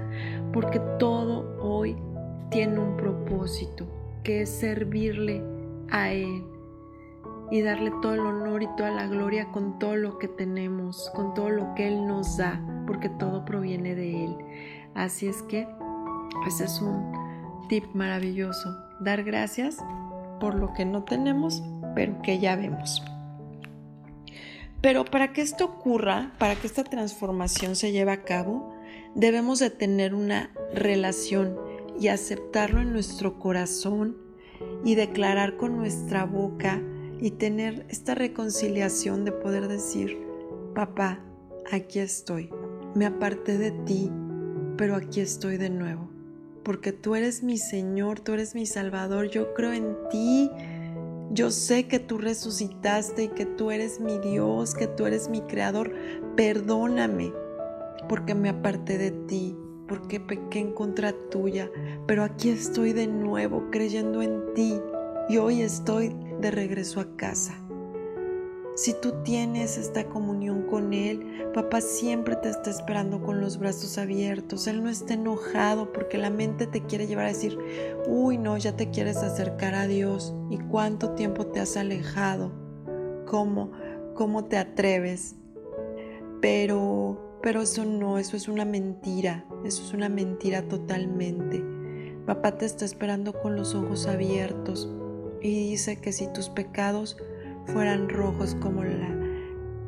porque 0.51 0.81
todo 0.99 1.57
hoy 1.61 1.95
tiene 2.49 2.79
un 2.79 2.97
propósito, 2.97 3.87
que 4.23 4.41
es 4.41 4.49
servirle 4.49 5.43
a 5.89 6.11
Él 6.11 6.43
y 7.51 7.61
darle 7.61 7.91
todo 8.01 8.13
el 8.13 8.21
honor 8.21 8.63
y 8.63 8.67
toda 8.77 8.91
la 8.91 9.07
gloria 9.07 9.51
con 9.51 9.77
todo 9.77 9.97
lo 9.97 10.17
que 10.17 10.29
tenemos, 10.29 11.11
con 11.13 11.33
todo 11.33 11.49
lo 11.49 11.75
que 11.75 11.89
Él 11.89 12.07
nos 12.07 12.37
da, 12.37 12.65
porque 12.87 13.09
todo 13.09 13.43
proviene 13.43 13.93
de 13.93 14.23
Él. 14.23 14.37
Así 14.95 15.27
es 15.27 15.43
que 15.43 15.67
ese 16.47 16.63
es 16.63 16.81
un 16.81 17.11
tip 17.67 17.83
maravilloso, 17.93 18.73
dar 19.01 19.23
gracias 19.23 19.77
por 20.39 20.55
lo 20.55 20.73
que 20.73 20.85
no 20.85 21.03
tenemos, 21.03 21.61
pero 21.93 22.21
que 22.21 22.39
ya 22.39 22.55
vemos. 22.55 23.03
Pero 24.79 25.05
para 25.05 25.33
que 25.33 25.41
esto 25.41 25.65
ocurra, 25.65 26.31
para 26.39 26.55
que 26.55 26.67
esta 26.67 26.85
transformación 26.85 27.75
se 27.75 27.91
lleve 27.91 28.11
a 28.13 28.23
cabo, 28.23 28.73
debemos 29.13 29.59
de 29.59 29.69
tener 29.69 30.15
una 30.15 30.51
relación 30.73 31.59
y 31.99 32.07
aceptarlo 32.07 32.81
en 32.81 32.93
nuestro 32.93 33.37
corazón 33.37 34.17
y 34.83 34.95
declarar 34.95 35.57
con 35.57 35.77
nuestra 35.77 36.25
boca 36.25 36.81
y 37.21 37.31
tener 37.31 37.85
esta 37.89 38.15
reconciliación 38.15 39.23
de 39.23 39.31
poder 39.31 39.67
decir, 39.67 40.17
papá, 40.73 41.19
aquí 41.71 41.99
estoy, 41.99 42.49
me 42.95 43.05
aparté 43.05 43.59
de 43.59 43.71
ti, 43.71 44.11
pero 44.75 44.95
aquí 44.95 45.21
estoy 45.21 45.57
de 45.57 45.69
nuevo, 45.69 46.09
porque 46.63 46.91
tú 46.91 47.13
eres 47.13 47.43
mi 47.43 47.59
Señor, 47.59 48.19
tú 48.19 48.33
eres 48.33 48.55
mi 48.55 48.65
Salvador, 48.65 49.29
yo 49.29 49.53
creo 49.53 49.71
en 49.71 49.95
ti, 50.09 50.49
yo 51.31 51.51
sé 51.51 51.87
que 51.87 51.99
tú 51.99 52.17
resucitaste 52.17 53.25
y 53.25 53.27
que 53.29 53.45
tú 53.45 53.69
eres 53.69 53.99
mi 53.99 54.17
Dios, 54.17 54.73
que 54.73 54.87
tú 54.87 55.05
eres 55.05 55.29
mi 55.29 55.41
Creador, 55.41 55.93
perdóname, 56.35 57.31
porque 58.09 58.33
me 58.33 58.49
aparté 58.49 58.97
de 58.97 59.11
ti, 59.11 59.55
porque 59.87 60.19
pequé 60.19 60.59
en 60.59 60.73
contra 60.73 61.13
tuya, 61.29 61.69
pero 62.07 62.23
aquí 62.23 62.49
estoy 62.49 62.93
de 62.93 63.05
nuevo 63.05 63.69
creyendo 63.69 64.23
en 64.23 64.53
ti 64.55 64.79
y 65.29 65.37
hoy 65.37 65.61
estoy 65.61 66.15
de 66.41 66.51
regreso 66.51 66.99
a 66.99 67.15
casa. 67.15 67.55
Si 68.75 68.93
tú 68.93 69.13
tienes 69.23 69.77
esta 69.77 70.05
comunión 70.05 70.63
con 70.63 70.93
Él, 70.93 71.49
papá 71.53 71.81
siempre 71.81 72.37
te 72.37 72.49
está 72.49 72.69
esperando 72.69 73.21
con 73.21 73.41
los 73.41 73.59
brazos 73.59 73.97
abiertos. 73.97 74.65
Él 74.65 74.81
no 74.81 74.89
está 74.89 75.13
enojado 75.13 75.91
porque 75.91 76.17
la 76.17 76.29
mente 76.29 76.67
te 76.67 76.81
quiere 76.81 77.05
llevar 77.05 77.25
a 77.25 77.29
decir, 77.29 77.57
uy, 78.07 78.37
no, 78.37 78.57
ya 78.57 78.75
te 78.75 78.89
quieres 78.89 79.17
acercar 79.17 79.75
a 79.75 79.87
Dios. 79.87 80.33
¿Y 80.49 80.57
cuánto 80.57 81.11
tiempo 81.11 81.47
te 81.47 81.59
has 81.59 81.75
alejado? 81.75 82.51
¿Cómo, 83.27 83.71
cómo 84.15 84.45
te 84.45 84.57
atreves? 84.57 85.35
Pero, 86.41 87.39
pero 87.43 87.61
eso 87.61 87.85
no, 87.85 88.17
eso 88.17 88.37
es 88.37 88.47
una 88.47 88.65
mentira. 88.65 89.45
Eso 89.65 89.83
es 89.83 89.93
una 89.93 90.07
mentira 90.07 90.67
totalmente. 90.67 91.63
Papá 92.25 92.57
te 92.57 92.65
está 92.65 92.85
esperando 92.85 93.33
con 93.33 93.55
los 93.57 93.75
ojos 93.75 94.07
abiertos 94.07 94.89
y 95.41 95.69
dice 95.69 95.99
que 95.99 96.11
si 96.11 96.31
tus 96.31 96.49
pecados 96.49 97.17
fueran 97.65 98.09
rojos 98.09 98.55
como, 98.55 98.83
la, 98.83 99.15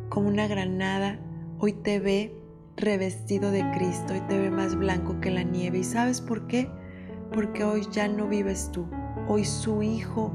como 0.10 0.28
una 0.28 0.48
granada, 0.48 1.20
hoy 1.60 1.74
te 1.74 2.00
ve 2.00 2.36
revestido 2.76 3.52
de 3.52 3.64
Cristo 3.72 4.16
y 4.16 4.22
te 4.22 4.40
ve 4.40 4.50
más 4.50 4.76
blanco 4.76 5.20
que 5.22 5.32
la 5.32 5.44
nieve. 5.44 5.80
¿Y 5.80 5.84
sabes 5.84 6.22
por 6.22 6.48
qué? 6.48 6.70
Porque 7.32 7.64
hoy 7.64 7.86
ya 7.92 8.08
no 8.08 8.28
vives 8.28 8.70
tú, 8.72 8.88
hoy 9.28 9.46
su 9.46 9.82
Hijo 9.84 10.32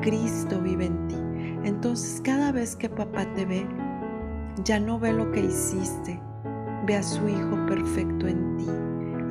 Cristo 0.00 0.60
vive 0.60 0.86
en 0.86 1.08
ti. 1.08 1.16
Entonces 1.64 2.20
cada 2.22 2.52
vez 2.52 2.76
que 2.76 2.88
papá 2.88 3.26
te 3.34 3.44
ve, 3.44 3.66
ya 4.64 4.78
no 4.78 4.98
ve 4.98 5.12
lo 5.12 5.30
que 5.32 5.40
hiciste, 5.40 6.20
ve 6.86 6.96
a 6.96 7.02
su 7.02 7.28
Hijo 7.28 7.66
perfecto 7.66 8.26
en 8.26 8.56
ti. 8.56 8.66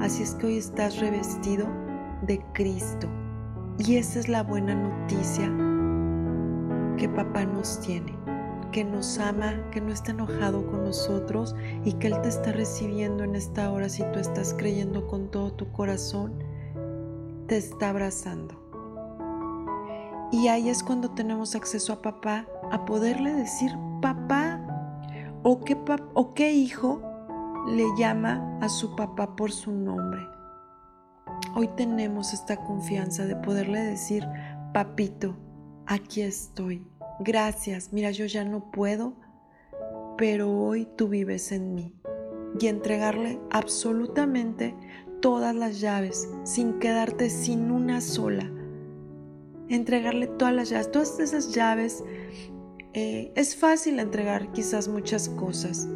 Así 0.01 0.24
es 0.24 0.36
que 0.36 0.48
hoy 0.48 0.57
estás 0.57 1.00
revestido 1.00 1.67
de 2.22 2.39
Cristo. 2.53 3.07
Y 3.79 3.98
esa 3.98 4.19
es 4.19 4.27
la 4.27 4.41
buena 4.41 4.74
noticia 4.74 5.51
que 6.98 7.07
papá 7.07 7.46
nos 7.46 7.79
tiene, 7.79 8.15
que 8.72 8.84
nos 8.84 9.19
ama, 9.19 9.53
que 9.72 9.79
no 9.81 9.91
está 9.91 10.12
enojado 10.12 10.65
con 10.65 10.84
nosotros 10.84 11.55
y 11.86 11.93
que 11.93 12.07
Él 12.07 12.19
te 12.22 12.29
está 12.29 12.51
recibiendo 12.51 13.24
en 13.24 13.36
esta 13.36 13.72
hora 13.72 13.88
si 13.88 14.03
tú 14.12 14.19
estás 14.19 14.55
creyendo 14.57 15.07
con 15.07 15.29
todo 15.29 15.53
tu 15.53 15.72
corazón, 15.72 16.43
te 17.46 17.57
está 17.57 17.91
abrazando. 17.91 18.55
Y 20.31 20.48
ahí 20.48 20.69
es 20.69 20.81
cuando 20.84 21.12
tenemos 21.12 21.55
acceso 21.55 21.93
a 21.93 22.01
papá, 22.01 22.48
a 22.72 22.84
poderle 22.84 23.31
decir 23.34 23.72
papá 24.01 24.60
o 25.43 25.63
qué, 25.63 25.77
o 26.13 26.34
hijo 26.38 27.01
le 27.67 27.86
llama 27.98 28.57
a 28.60 28.69
su 28.69 28.96
papá 28.96 29.36
por 29.36 29.51
su 29.51 29.72
nombre. 29.72 30.37
Hoy 31.56 31.70
tenemos 31.75 32.34
esta 32.34 32.58
confianza 32.58 33.25
de 33.25 33.36
poderle 33.36 33.82
decir, 33.82 34.24
papito, 34.74 35.38
aquí 35.86 36.22
estoy. 36.22 36.86
Gracias, 37.20 37.91
mira, 37.94 38.12
yo 38.12 38.25
ya 38.25 38.44
no 38.44 38.70
puedo, 38.72 39.13
pero 40.17 40.51
hoy 40.51 40.88
tú 40.96 41.08
vives 41.08 41.51
en 41.51 41.74
mí. 41.74 41.94
Y 42.60 42.67
entregarle 42.67 43.39
absolutamente 43.50 44.75
todas 45.22 45.56
las 45.56 45.79
llaves, 45.79 46.29
sin 46.44 46.79
quedarte 46.79 47.29
sin 47.29 47.72
una 47.72 48.01
sola. 48.01 48.51
Entregarle 49.70 50.27
todas 50.27 50.53
las 50.53 50.70
llaves, 50.70 50.91
todas 50.91 51.20
esas 51.20 51.53
llaves. 51.53 52.03
Eh, 52.94 53.32
es 53.36 53.56
fácil 53.56 54.00
entregar 54.00 54.51
quizás 54.51 54.88
muchas 54.88 55.29
cosas, 55.29 55.88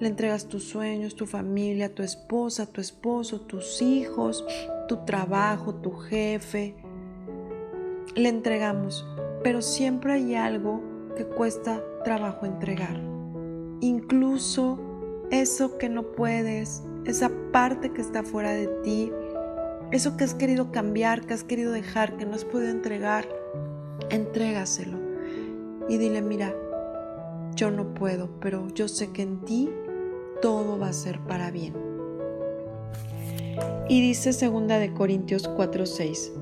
le 0.00 0.08
entregas 0.08 0.46
tus 0.46 0.64
sueños, 0.64 1.14
tu 1.14 1.26
familia, 1.26 1.94
tu 1.94 2.02
esposa, 2.02 2.66
tu 2.66 2.80
esposo, 2.80 3.42
tus 3.42 3.82
hijos, 3.82 4.44
tu 4.88 5.04
trabajo, 5.04 5.74
tu 5.74 5.92
jefe. 5.92 6.74
Le 8.14 8.30
entregamos, 8.30 9.06
pero 9.44 9.60
siempre 9.60 10.14
hay 10.14 10.34
algo 10.34 10.82
que 11.16 11.26
cuesta 11.26 11.82
trabajo 12.02 12.46
entregar. 12.46 12.98
Incluso 13.80 14.80
eso 15.30 15.76
que 15.76 15.90
no 15.90 16.12
puedes, 16.12 16.82
esa 17.04 17.30
parte 17.52 17.90
que 17.90 18.00
está 18.00 18.22
fuera 18.22 18.52
de 18.52 18.68
ti, 18.82 19.12
eso 19.92 20.16
que 20.16 20.24
has 20.24 20.34
querido 20.34 20.72
cambiar, 20.72 21.26
que 21.26 21.34
has 21.34 21.44
querido 21.44 21.72
dejar, 21.72 22.16
que 22.16 22.24
no 22.24 22.34
has 22.34 22.46
podido 22.46 22.70
entregar, 22.70 23.28
entrégaselo 24.08 24.98
y 25.90 25.98
dile, 25.98 26.22
mira, 26.22 26.54
yo 27.54 27.70
no 27.70 27.92
puedo, 27.92 28.30
pero 28.40 28.68
yo 28.68 28.88
sé 28.88 29.10
que 29.10 29.22
en 29.22 29.40
ti 29.44 29.68
todo 30.40 30.78
va 30.78 30.88
a 30.88 30.92
ser 30.92 31.20
para 31.20 31.50
bien. 31.50 31.74
Y 33.88 34.00
dice 34.00 34.32
segunda 34.32 34.78
de 34.78 34.92
Corintios 34.92 35.48
4:6, 35.48 36.32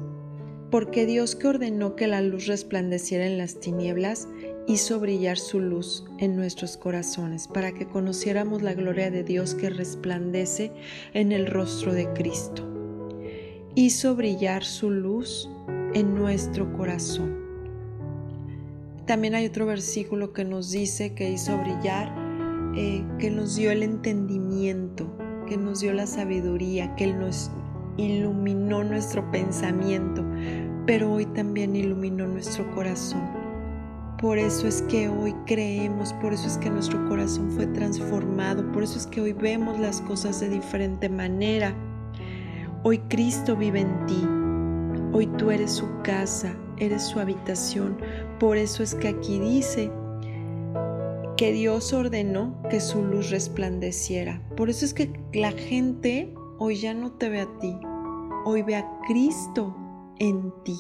porque 0.70 1.06
Dios 1.06 1.34
que 1.34 1.48
ordenó 1.48 1.96
que 1.96 2.06
la 2.06 2.20
luz 2.20 2.46
resplandeciera 2.46 3.26
en 3.26 3.38
las 3.38 3.58
tinieblas, 3.58 4.28
hizo 4.66 5.00
brillar 5.00 5.38
su 5.38 5.60
luz 5.60 6.04
en 6.18 6.36
nuestros 6.36 6.76
corazones 6.76 7.48
para 7.48 7.72
que 7.72 7.88
conociéramos 7.88 8.60
la 8.60 8.74
gloria 8.74 9.10
de 9.10 9.24
Dios 9.24 9.54
que 9.54 9.70
resplandece 9.70 10.72
en 11.14 11.32
el 11.32 11.46
rostro 11.46 11.94
de 11.94 12.12
Cristo. 12.12 12.68
Hizo 13.74 14.14
brillar 14.14 14.64
su 14.64 14.90
luz 14.90 15.48
en 15.94 16.14
nuestro 16.14 16.70
corazón. 16.74 17.38
También 19.06 19.34
hay 19.34 19.46
otro 19.46 19.64
versículo 19.64 20.34
que 20.34 20.44
nos 20.44 20.70
dice 20.70 21.14
que 21.14 21.30
hizo 21.30 21.56
brillar 21.56 22.27
eh, 22.75 23.04
que 23.18 23.30
nos 23.30 23.56
dio 23.56 23.70
el 23.70 23.82
entendimiento, 23.82 25.06
que 25.46 25.56
nos 25.56 25.80
dio 25.80 25.92
la 25.92 26.06
sabiduría, 26.06 26.94
que 26.96 27.12
nos 27.12 27.50
iluminó 27.96 28.84
nuestro 28.84 29.28
pensamiento, 29.30 30.25
pero 30.87 31.12
hoy 31.12 31.26
también 31.26 31.75
iluminó 31.76 32.26
nuestro 32.26 32.70
corazón. 32.75 33.22
Por 34.20 34.37
eso 34.37 34.66
es 34.66 34.82
que 34.82 35.08
hoy 35.08 35.34
creemos, 35.46 36.12
por 36.14 36.32
eso 36.32 36.48
es 36.48 36.58
que 36.58 36.70
nuestro 36.70 37.08
corazón 37.08 37.50
fue 37.52 37.66
transformado, 37.68 38.70
por 38.72 38.82
eso 38.82 38.98
es 38.98 39.06
que 39.06 39.20
hoy 39.20 39.32
vemos 39.32 39.78
las 39.78 40.00
cosas 40.02 40.40
de 40.40 40.48
diferente 40.48 41.08
manera. 41.08 41.75
Hoy 42.82 42.98
Cristo 43.08 43.56
vive 43.56 43.80
en 43.80 44.06
ti, 44.06 44.26
hoy 45.12 45.26
tú 45.38 45.50
eres 45.50 45.72
su 45.72 45.87
casa, 46.02 46.52
eres 46.78 47.02
su 47.02 47.20
habitación, 47.20 47.96
por 48.40 48.56
eso 48.56 48.82
es 48.82 48.94
que 48.94 49.08
aquí 49.08 49.38
dice 49.38 49.90
que 51.38 51.52
Dios 51.52 51.92
ordenó 51.92 52.61
que 52.68 52.80
su 52.80 53.02
luz 53.02 53.30
resplandeciera. 53.30 54.42
Por 54.57 54.68
eso 54.68 54.85
es 54.85 54.92
que 54.92 55.18
la 55.33 55.52
gente 55.52 56.35
hoy 56.59 56.75
ya 56.75 56.92
no 56.95 57.12
te 57.12 57.28
ve 57.28 57.40
a 57.40 57.59
ti, 57.61 57.78
hoy 58.45 58.62
ve 58.62 58.75
a 58.75 58.99
Cristo 59.07 59.75
en 60.18 60.52
ti. 60.64 60.76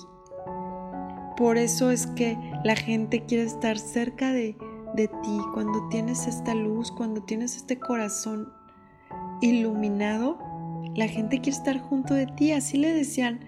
Por 1.36 1.56
eso 1.56 1.92
es 1.92 2.08
que 2.08 2.36
la 2.64 2.74
gente 2.74 3.24
quiere 3.24 3.44
estar 3.44 3.78
cerca 3.78 4.32
de, 4.32 4.56
de 4.96 5.06
ti 5.06 5.38
cuando 5.54 5.88
tienes 5.90 6.26
esta 6.26 6.56
luz, 6.56 6.90
cuando 6.90 7.22
tienes 7.22 7.54
este 7.54 7.78
corazón 7.78 8.52
iluminado. 9.40 10.38
La 10.96 11.06
gente 11.06 11.40
quiere 11.40 11.56
estar 11.56 11.78
junto 11.78 12.14
de 12.14 12.26
ti. 12.26 12.50
Así 12.50 12.78
le 12.78 12.92
decían 12.92 13.38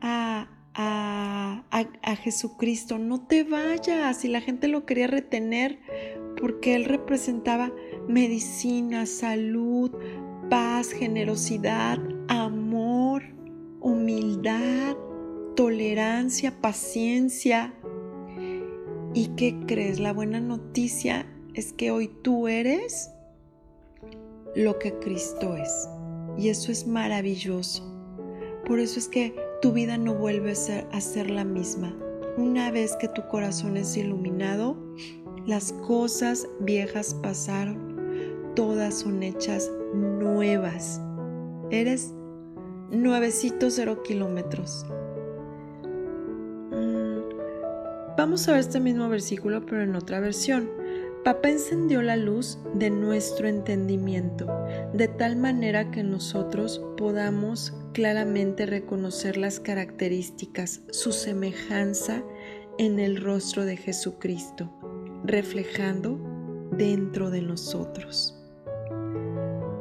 a, 0.00 0.48
a, 0.74 1.62
a, 1.70 2.16
Jesucristo, 2.16 2.98
no 2.98 3.20
te 3.20 3.44
vayas. 3.44 4.24
Y 4.24 4.28
la 4.28 4.40
gente 4.40 4.66
lo 4.66 4.84
quería 4.86 5.06
retener 5.06 5.78
porque 6.40 6.74
Él 6.74 6.84
representaba 6.84 7.72
medicina, 8.08 9.06
salud, 9.06 9.90
paz, 10.48 10.90
generosidad, 10.90 11.98
amor, 12.28 13.22
humildad, 13.80 14.96
tolerancia, 15.56 16.60
paciencia. 16.60 17.74
¿Y 19.14 19.28
qué 19.36 19.58
crees? 19.66 19.98
La 19.98 20.12
buena 20.12 20.40
noticia 20.40 21.26
es 21.54 21.72
que 21.72 21.90
hoy 21.90 22.08
tú 22.22 22.48
eres 22.48 23.10
lo 24.54 24.78
que 24.78 24.92
Cristo 24.98 25.56
es. 25.56 25.88
Y 26.36 26.50
eso 26.50 26.70
es 26.70 26.86
maravilloso. 26.86 27.84
Por 28.66 28.78
eso 28.80 28.98
es 28.98 29.08
que 29.08 29.34
tu 29.60 29.72
vida 29.72 29.98
no 29.98 30.14
vuelve 30.14 30.52
a 30.52 30.54
ser, 30.54 30.86
a 30.92 31.00
ser 31.00 31.30
la 31.30 31.44
misma. 31.44 31.96
Una 32.36 32.70
vez 32.70 32.94
que 33.00 33.08
tu 33.08 33.26
corazón 33.26 33.76
es 33.76 33.96
iluminado, 33.96 34.87
las 35.48 35.72
cosas 35.72 36.46
viejas 36.60 37.14
pasaron, 37.14 38.52
todas 38.54 38.98
son 38.98 39.22
hechas 39.22 39.72
nuevas. 39.94 41.00
Eres 41.70 42.12
nuevecito 42.90 43.70
cero 43.70 44.02
kilómetros. 44.02 44.84
Mm, 46.70 47.20
vamos 48.18 48.46
a 48.46 48.52
ver 48.52 48.60
este 48.60 48.78
mismo 48.78 49.08
versículo, 49.08 49.64
pero 49.64 49.82
en 49.82 49.96
otra 49.96 50.20
versión. 50.20 50.70
Papá 51.24 51.48
encendió 51.48 52.02
la 52.02 52.16
luz 52.18 52.58
de 52.74 52.90
nuestro 52.90 53.48
entendimiento, 53.48 54.46
de 54.92 55.08
tal 55.08 55.36
manera 55.36 55.90
que 55.90 56.02
nosotros 56.02 56.82
podamos 56.98 57.72
claramente 57.94 58.66
reconocer 58.66 59.38
las 59.38 59.60
características, 59.60 60.82
su 60.90 61.12
semejanza 61.12 62.22
en 62.76 63.00
el 63.00 63.16
rostro 63.16 63.64
de 63.64 63.78
Jesucristo 63.78 64.77
reflejando 65.24 66.18
dentro 66.76 67.30
de 67.30 67.42
nosotros. 67.42 68.34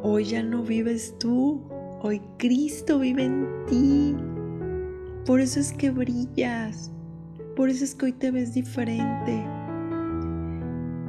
Hoy 0.03 0.25
ya 0.25 0.43
no 0.43 0.63
vives 0.63 1.15
tú, 1.19 1.61
hoy 2.01 2.21
Cristo 2.37 2.99
vive 2.99 3.25
en 3.25 3.47
ti. 3.67 4.15
Por 5.25 5.39
eso 5.39 5.59
es 5.59 5.73
que 5.73 5.89
brillas, 5.89 6.91
por 7.55 7.69
eso 7.69 7.83
es 7.83 7.95
que 7.95 8.05
hoy 8.05 8.13
te 8.13 8.31
ves 8.31 8.53
diferente. 8.53 9.45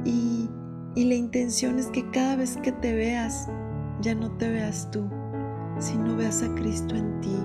Y, 0.05 0.49
y 0.95 1.05
la 1.05 1.15
intención 1.15 1.79
es 1.79 1.87
que 1.87 2.09
cada 2.11 2.35
vez 2.35 2.57
que 2.57 2.71
te 2.71 2.93
veas, 2.93 3.47
ya 4.01 4.15
no 4.15 4.31
te 4.37 4.49
veas 4.49 4.89
tú, 4.91 5.09
sino 5.79 6.15
veas 6.15 6.43
a 6.43 6.53
Cristo 6.55 6.95
en 6.95 7.21
ti. 7.21 7.37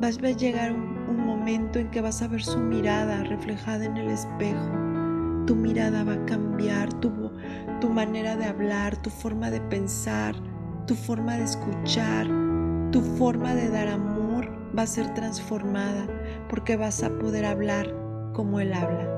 Vas 0.00 0.18
a 0.18 0.30
llegar 0.30 0.72
un, 0.72 0.98
un 1.08 1.26
momento 1.26 1.78
en 1.78 1.90
que 1.90 2.00
vas 2.00 2.22
a 2.22 2.28
ver 2.28 2.42
su 2.42 2.58
mirada 2.58 3.22
reflejada 3.24 3.84
en 3.84 3.96
el 3.96 4.10
espejo 4.10 4.81
tu 5.46 5.56
mirada 5.56 6.04
va 6.04 6.14
a 6.14 6.26
cambiar, 6.26 6.92
tu, 6.94 7.10
tu 7.80 7.88
manera 7.88 8.36
de 8.36 8.44
hablar, 8.44 9.00
tu 9.02 9.10
forma 9.10 9.50
de 9.50 9.60
pensar, 9.60 10.34
tu 10.86 10.94
forma 10.94 11.36
de 11.36 11.44
escuchar, 11.44 12.26
tu 12.90 13.00
forma 13.00 13.54
de 13.54 13.68
dar 13.68 13.88
amor 13.88 14.48
va 14.76 14.82
a 14.82 14.86
ser 14.86 15.12
transformada 15.14 16.06
porque 16.48 16.76
vas 16.76 17.02
a 17.02 17.18
poder 17.18 17.44
hablar 17.44 17.94
como 18.32 18.60
Él 18.60 18.72
habla, 18.72 19.08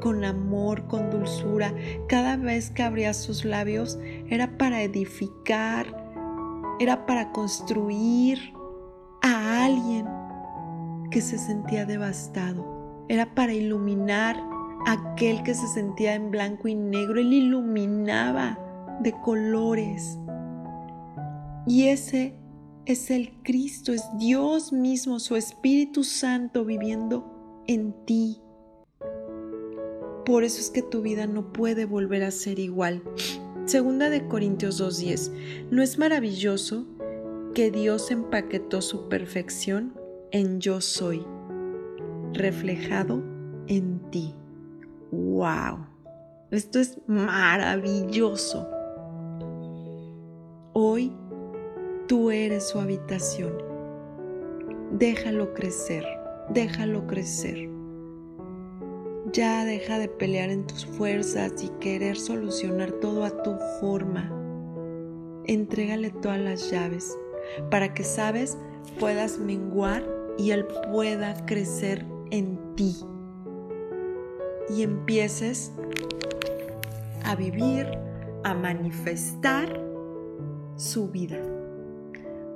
con 0.00 0.24
amor, 0.24 0.86
con 0.86 1.10
dulzura. 1.10 1.72
Cada 2.08 2.36
vez 2.36 2.70
que 2.70 2.82
abrías 2.82 3.16
sus 3.16 3.44
labios 3.44 3.98
era 4.28 4.58
para 4.58 4.82
edificar, 4.82 5.86
era 6.80 7.06
para 7.06 7.32
construir 7.32 8.52
a 9.22 9.64
alguien 9.64 10.06
que 11.10 11.20
se 11.20 11.38
sentía 11.38 11.86
devastado, 11.86 13.04
era 13.08 13.34
para 13.34 13.52
iluminar 13.52 14.36
aquel 14.86 15.42
que 15.42 15.54
se 15.54 15.66
sentía 15.68 16.14
en 16.14 16.30
blanco 16.30 16.68
y 16.68 16.74
negro, 16.74 17.20
él 17.20 17.32
iluminaba 17.32 18.58
de 19.00 19.12
colores. 19.12 20.18
Y 21.66 21.88
ese 21.88 22.34
es 22.86 23.10
el 23.10 23.32
Cristo, 23.42 23.92
es 23.92 24.04
Dios 24.16 24.72
mismo, 24.72 25.20
su 25.20 25.36
Espíritu 25.36 26.04
Santo 26.04 26.64
viviendo 26.64 27.62
en 27.66 27.94
ti. 28.06 28.40
Por 30.24 30.44
eso 30.44 30.60
es 30.60 30.70
que 30.70 30.82
tu 30.82 31.02
vida 31.02 31.26
no 31.26 31.52
puede 31.52 31.84
volver 31.84 32.22
a 32.22 32.30
ser 32.30 32.58
igual. 32.58 33.02
Segunda 33.66 34.08
de 34.08 34.26
Corintios 34.26 34.80
2.10. 34.80 35.68
¿No 35.70 35.82
es 35.82 35.98
maravilloso 35.98 36.86
que 37.54 37.70
Dios 37.70 38.10
empaquetó 38.10 38.80
su 38.80 39.08
perfección 39.08 39.94
en 40.30 40.60
yo 40.60 40.80
soy, 40.80 41.26
reflejado 42.32 43.22
en 43.66 44.00
ti? 44.10 44.34
Wow, 45.10 45.86
esto 46.50 46.78
es 46.78 46.98
maravilloso. 47.06 48.68
Hoy 50.72 51.16
tú 52.06 52.30
eres 52.30 52.68
su 52.68 52.78
habitación. 52.78 53.52
Déjalo 54.92 55.52
crecer, 55.54 56.04
déjalo 56.50 57.06
crecer. 57.06 57.68
Ya 59.32 59.64
deja 59.64 59.98
de 59.98 60.08
pelear 60.08 60.48
en 60.48 60.66
tus 60.66 60.86
fuerzas 60.86 61.62
y 61.62 61.68
querer 61.80 62.16
solucionar 62.16 62.92
todo 62.92 63.24
a 63.24 63.42
tu 63.42 63.56
forma. 63.80 64.32
Entrégale 65.44 66.10
todas 66.10 66.40
las 66.40 66.70
llaves 66.70 67.18
para 67.70 67.92
que, 67.92 68.04
sabes, 68.04 68.56
puedas 68.98 69.38
menguar 69.38 70.06
y 70.38 70.52
Él 70.52 70.66
pueda 70.90 71.44
crecer 71.44 72.06
en 72.30 72.58
ti 72.74 72.96
y 74.70 74.82
empieces 74.82 75.72
a 77.24 77.34
vivir, 77.34 77.86
a 78.44 78.54
manifestar 78.54 79.80
su 80.76 81.08
vida. 81.08 81.38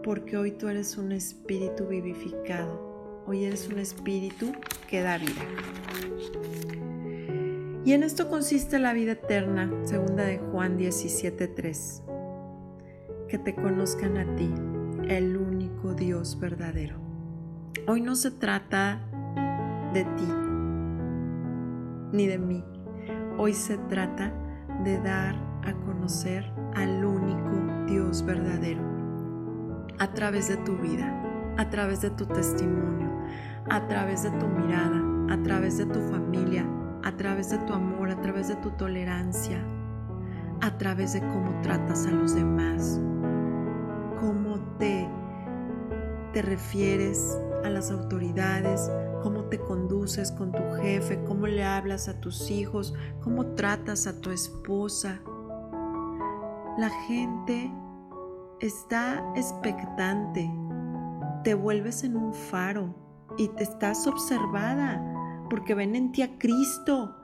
Porque 0.02 0.36
hoy 0.36 0.52
tú 0.52 0.68
eres 0.68 0.96
un 0.96 1.12
espíritu 1.12 1.86
vivificado. 1.86 3.22
Hoy 3.26 3.44
eres 3.44 3.68
un 3.68 3.78
espíritu 3.78 4.52
que 4.88 5.00
da 5.00 5.18
vida. 5.18 5.42
Y 7.84 7.92
en 7.92 8.02
esto 8.02 8.28
consiste 8.28 8.78
la 8.78 8.92
vida 8.92 9.12
eterna, 9.12 9.70
segunda 9.84 10.24
de 10.24 10.38
Juan 10.38 10.76
17:3. 10.76 12.02
Que 13.28 13.38
te 13.38 13.54
conozcan 13.54 14.16
a 14.18 14.36
ti, 14.36 14.52
el 15.08 15.36
único 15.36 15.94
Dios 15.94 16.38
verdadero. 16.38 16.96
Hoy 17.88 18.00
no 18.00 18.14
se 18.14 18.30
trata 18.30 19.00
de 19.92 20.04
ti, 20.04 20.41
ni 22.12 22.26
de 22.26 22.38
mí. 22.38 22.64
Hoy 23.38 23.54
se 23.54 23.78
trata 23.78 24.32
de 24.84 25.00
dar 25.00 25.34
a 25.64 25.72
conocer 25.84 26.52
al 26.74 27.04
único 27.04 27.86
Dios 27.86 28.24
verdadero 28.24 28.82
a 29.98 30.12
través 30.12 30.48
de 30.48 30.56
tu 30.58 30.76
vida, 30.76 31.06
a 31.56 31.70
través 31.70 32.00
de 32.00 32.10
tu 32.10 32.26
testimonio, 32.26 33.08
a 33.70 33.86
través 33.86 34.24
de 34.24 34.30
tu 34.32 34.46
mirada, 34.46 35.00
a 35.32 35.42
través 35.42 35.78
de 35.78 35.86
tu 35.86 36.00
familia, 36.00 36.66
a 37.04 37.16
través 37.16 37.50
de 37.50 37.58
tu 37.58 37.72
amor, 37.72 38.10
a 38.10 38.20
través 38.20 38.48
de 38.48 38.56
tu 38.56 38.70
tolerancia, 38.72 39.64
a 40.60 40.76
través 40.78 41.12
de 41.12 41.20
cómo 41.20 41.60
tratas 41.62 42.06
a 42.06 42.10
los 42.10 42.34
demás, 42.34 43.00
cómo 44.20 44.58
te, 44.78 45.08
te 46.32 46.42
refieres 46.42 47.38
a 47.64 47.70
las 47.70 47.90
autoridades, 47.90 48.90
cómo 49.22 49.44
te 49.44 49.58
conduces 49.58 50.32
con 50.32 50.52
tu 50.52 50.62
jefe, 50.82 51.22
cómo 51.24 51.46
le 51.46 51.64
hablas 51.64 52.08
a 52.08 52.20
tus 52.20 52.50
hijos, 52.50 52.94
cómo 53.22 53.54
tratas 53.54 54.06
a 54.06 54.20
tu 54.20 54.30
esposa. 54.30 55.20
La 56.78 56.90
gente 57.06 57.70
está 58.60 59.24
expectante, 59.36 60.50
te 61.44 61.54
vuelves 61.54 62.02
en 62.04 62.16
un 62.16 62.34
faro 62.34 62.94
y 63.38 63.48
te 63.48 63.62
estás 63.62 64.06
observada 64.06 65.02
porque 65.48 65.74
ven 65.74 65.94
en 65.94 66.12
ti 66.12 66.22
a 66.22 66.38
Cristo. 66.38 67.14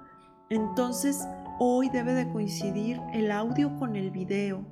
Entonces 0.50 1.26
hoy 1.58 1.88
debe 1.90 2.14
de 2.14 2.28
coincidir 2.30 3.00
el 3.12 3.32
audio 3.32 3.76
con 3.76 3.96
el 3.96 4.10
video, 4.10 4.64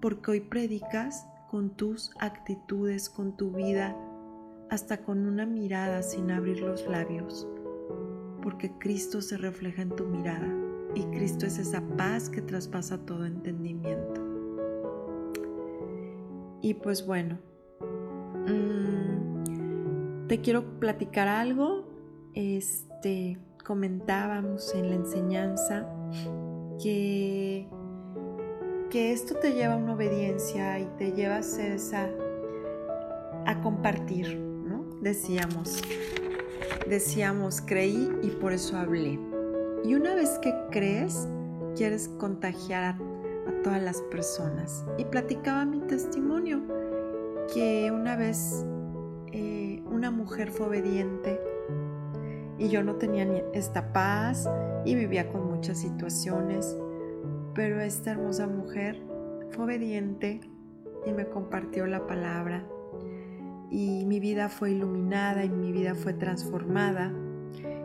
porque 0.00 0.32
hoy 0.32 0.40
predicas 0.40 1.26
con 1.48 1.70
tus 1.70 2.10
actitudes, 2.18 3.08
con 3.08 3.36
tu 3.36 3.52
vida, 3.52 3.96
hasta 4.70 5.02
con 5.02 5.26
una 5.26 5.46
mirada 5.46 6.02
sin 6.02 6.30
abrir 6.30 6.60
los 6.60 6.86
labios, 6.86 7.46
porque 8.42 8.70
Cristo 8.78 9.20
se 9.20 9.36
refleja 9.36 9.82
en 9.82 9.90
tu 9.90 10.06
mirada. 10.06 10.48
y 10.92 11.04
Cristo 11.04 11.46
es 11.46 11.56
esa 11.58 11.80
paz 11.96 12.28
que 12.28 12.42
traspasa 12.42 12.98
todo 12.98 13.24
entendimiento. 13.24 14.20
Y 16.62 16.74
pues 16.74 17.06
bueno, 17.06 17.38
mm, 18.48 20.26
te 20.26 20.40
quiero 20.40 20.80
platicar 20.80 21.28
algo. 21.28 21.88
Este, 22.34 23.38
comentábamos 23.64 24.74
en 24.74 24.88
la 24.90 24.96
enseñanza 24.96 25.88
que, 26.82 27.68
que 28.90 29.12
esto 29.12 29.36
te 29.36 29.52
lleva 29.52 29.74
a 29.74 29.76
una 29.76 29.94
obediencia 29.94 30.80
y 30.80 30.86
te 30.98 31.12
lleva 31.12 31.36
a 31.36 31.42
ser 31.42 31.70
esa, 31.70 32.08
a 33.46 33.60
compartir. 33.62 34.49
Decíamos, 35.00 35.82
decíamos, 36.86 37.62
creí 37.62 38.12
y 38.22 38.28
por 38.32 38.52
eso 38.52 38.76
hablé. 38.76 39.18
Y 39.82 39.94
una 39.94 40.14
vez 40.14 40.38
que 40.42 40.54
crees, 40.70 41.26
quieres 41.74 42.08
contagiar 42.18 42.94
a, 42.94 42.98
todas 43.62 43.82
las 43.82 44.02
personas. 44.10 44.84
Y 44.98 45.06
platicaba 45.06 45.64
mi 45.64 45.80
testimonio, 45.80 46.62
que 47.52 47.90
una 47.90 48.14
vez 48.16 48.66
eh, 49.32 49.82
una 49.86 50.10
mujer 50.10 50.50
fue 50.50 50.66
obediente 50.66 51.40
y 52.58 52.68
yo 52.68 52.82
no 52.82 52.96
tenía 52.96 53.24
ni 53.24 53.42
esta 53.54 53.94
paz 53.94 54.48
y 54.84 54.94
vivía 54.94 55.30
con 55.30 55.50
muchas 55.50 55.78
situaciones, 55.78 56.76
pero 57.54 57.80
esta 57.80 58.10
hermosa 58.10 58.46
mujer 58.46 59.02
fue 59.50 59.64
obediente 59.64 60.40
y 61.06 61.12
me 61.12 61.26
compartió 61.26 61.86
la 61.86 62.06
palabra 62.06 62.66
y 63.70 64.04
mi 64.04 64.18
vida 64.18 64.48
fue 64.48 64.72
iluminada 64.72 65.44
y 65.44 65.50
mi 65.50 65.72
vida 65.72 65.94
fue 65.94 66.12
transformada. 66.12 67.12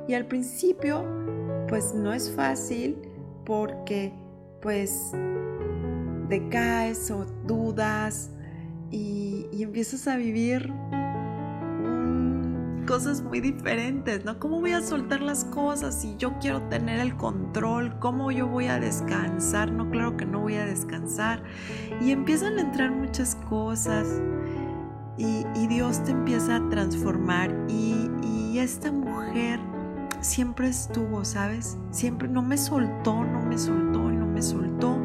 Y 0.08 0.14
al 0.14 0.26
principio 0.26 1.06
pues 1.68 1.94
no 1.94 2.14
es 2.14 2.32
fácil 2.32 2.98
porque 3.46 4.14
pues 4.62 5.12
decaes 6.28 7.12
o 7.12 7.26
dudas 7.46 8.32
y, 8.92 9.48
empiezas 9.54 10.08
a 10.08 10.18
vivir 10.18 10.72
cosas 12.86 13.24
muy 13.24 13.42
diferentes, 13.42 14.24
¿no? 14.26 14.40
¿Cómo 14.40 14.60
voy 14.60 14.74
a 14.74 14.82
soltar 14.82 15.22
las 15.22 15.44
cosas 15.46 16.02
si 16.02 16.16
yo 16.18 16.38
quiero 16.40 16.62
tener 16.70 17.00
el 17.00 17.18
control? 17.18 17.98
¿Cómo 18.00 18.32
yo 18.32 18.48
voy 18.48 18.68
a 18.68 18.80
descansar? 18.80 19.72
No, 19.72 19.90
claro 19.90 20.18
que 20.18 20.26
no 20.26 20.42
voy 20.42 20.56
a 20.56 20.66
descansar. 20.66 21.42
Y 22.00 22.12
empiezan 22.12 22.60
a 22.60 22.62
entrar 22.62 22.92
muchas 22.92 23.36
cosas 23.50 24.22
y, 25.18 25.68
Dios 25.68 26.04
te 26.04 26.12
empieza 26.12 26.58
a 26.58 26.70
transformar 26.70 27.52
y, 27.68 28.10
y 28.24 28.60
esta 28.60 28.92
mujer 28.92 29.60
siempre 30.22 30.68
estuvo, 30.68 31.26
¿sabes? 31.26 31.78
Siempre 31.92 32.28
no 32.28 32.42
me 32.42 32.58
soltó, 32.58 33.24
no 33.24 33.42
me 33.42 33.58
soltó 33.58 34.06
no 34.12 34.26
me 34.26 34.42
soltó. 34.42 34.98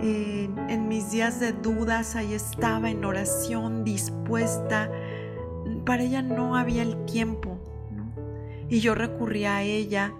en 0.00 0.88
mis 0.88 1.10
días 1.10 1.40
de 1.40 1.52
dudas, 1.52 2.16
ahí 2.16 2.32
estaba 2.32 2.90
en 2.90 3.04
oración, 3.04 3.84
dispuesta. 3.84 4.90
Para 5.84 6.02
ella 6.02 6.22
no 6.22 6.56
había 6.56 6.82
el 6.82 7.04
tiempo. 7.04 7.58
Y 8.68 8.80
yo 8.80 8.94
recurría 8.94 9.56
a 9.56 9.62
ella 9.62 10.12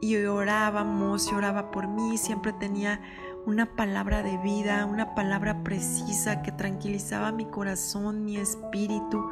y 0.00 0.16
orábamos 0.16 1.30
y 1.30 1.34
oraba 1.34 1.70
por 1.70 1.88
mí, 1.88 2.18
siempre 2.18 2.52
tenía 2.52 3.00
una 3.46 3.76
palabra 3.76 4.24
de 4.24 4.36
vida, 4.38 4.84
una 4.86 5.14
palabra 5.14 5.62
precisa 5.62 6.42
que 6.42 6.50
tranquilizaba 6.50 7.30
mi 7.30 7.46
corazón, 7.46 8.24
mi 8.24 8.36
espíritu, 8.36 9.24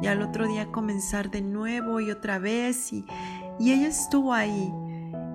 y 0.00 0.06
al 0.06 0.22
otro 0.22 0.48
día 0.48 0.72
comenzar 0.72 1.30
de 1.30 1.42
nuevo 1.42 2.00
y 2.00 2.10
otra 2.10 2.38
vez, 2.38 2.92
y, 2.94 3.04
y 3.58 3.72
ella 3.72 3.88
estuvo 3.88 4.32
ahí, 4.32 4.72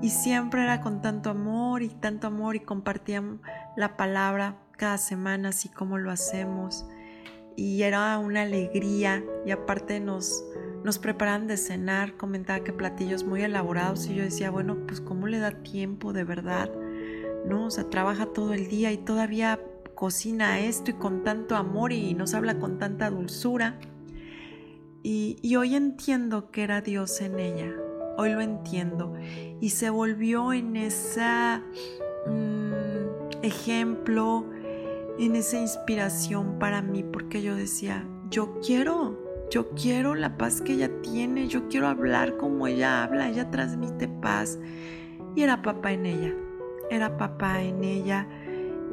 y 0.01 0.09
siempre 0.09 0.63
era 0.63 0.81
con 0.81 1.01
tanto 1.01 1.29
amor 1.29 1.83
y 1.83 1.89
tanto 1.89 2.25
amor, 2.25 2.55
y 2.55 2.61
compartíamos 2.61 3.39
la 3.77 3.95
palabra 3.97 4.57
cada 4.77 4.97
semana, 4.97 5.49
así 5.49 5.69
como 5.69 5.99
lo 5.99 6.09
hacemos, 6.09 6.87
y 7.55 7.83
era 7.83 8.17
una 8.17 8.41
alegría, 8.41 9.23
y 9.45 9.51
aparte 9.51 9.99
nos, 9.99 10.43
nos 10.83 10.97
preparan 10.97 11.45
de 11.45 11.57
cenar, 11.57 12.17
comentaba 12.17 12.63
que 12.63 12.73
platillos 12.73 13.25
muy 13.25 13.43
elaborados, 13.43 14.07
y 14.07 14.15
yo 14.15 14.23
decía, 14.23 14.49
bueno, 14.49 14.75
pues 14.87 15.01
cómo 15.01 15.27
le 15.27 15.37
da 15.37 15.51
tiempo 15.61 16.13
de 16.13 16.23
verdad 16.23 16.71
¿no? 17.45 17.65
O 17.65 17.71
sea, 17.71 17.89
trabaja 17.89 18.27
todo 18.27 18.53
el 18.53 18.67
día 18.67 18.91
y 18.91 18.97
todavía 18.97 19.59
cocina 19.95 20.59
esto 20.59 20.91
y 20.91 20.95
con 20.95 21.23
tanto 21.23 21.55
amor 21.55 21.91
y 21.91 22.13
nos 22.13 22.33
habla 22.33 22.59
con 22.59 22.79
tanta 22.79 23.09
dulzura. 23.09 23.79
Y, 25.05 25.55
hoy 25.55 25.75
entiendo 25.75 26.49
que 26.49 26.63
era 26.63 26.81
Dios 26.81 27.19
en 27.19 27.39
ella, 27.39 27.73
hoy 28.17 28.31
lo 28.31 28.41
entiendo. 28.41 29.13
Y 29.59 29.71
se 29.71 29.89
volvió 29.89 30.53
en 30.53 30.77
ese 30.77 31.21
mm, 32.25 33.43
ejemplo, 33.43 34.49
en 35.19 35.35
esa 35.35 35.59
inspiración 35.59 36.57
para 36.57 36.81
mí, 36.81 37.03
porque 37.03 37.41
yo 37.41 37.55
decía, 37.55 38.07
yo 38.29 38.59
quiero, 38.65 39.19
yo 39.51 39.71
quiero 39.71 40.15
la 40.15 40.37
paz 40.37 40.61
que 40.61 40.73
ella 40.73 41.01
tiene, 41.01 41.49
yo 41.49 41.67
quiero 41.67 41.87
hablar 41.87 42.37
como 42.37 42.67
ella 42.67 43.03
habla, 43.03 43.29
ella 43.29 43.51
transmite 43.51 44.07
paz. 44.07 44.57
Y 45.35 45.41
era 45.41 45.61
papá 45.61 45.91
en 45.91 46.05
ella 46.05 46.33
era 46.89 47.17
papá 47.17 47.61
en 47.61 47.83
ella. 47.83 48.27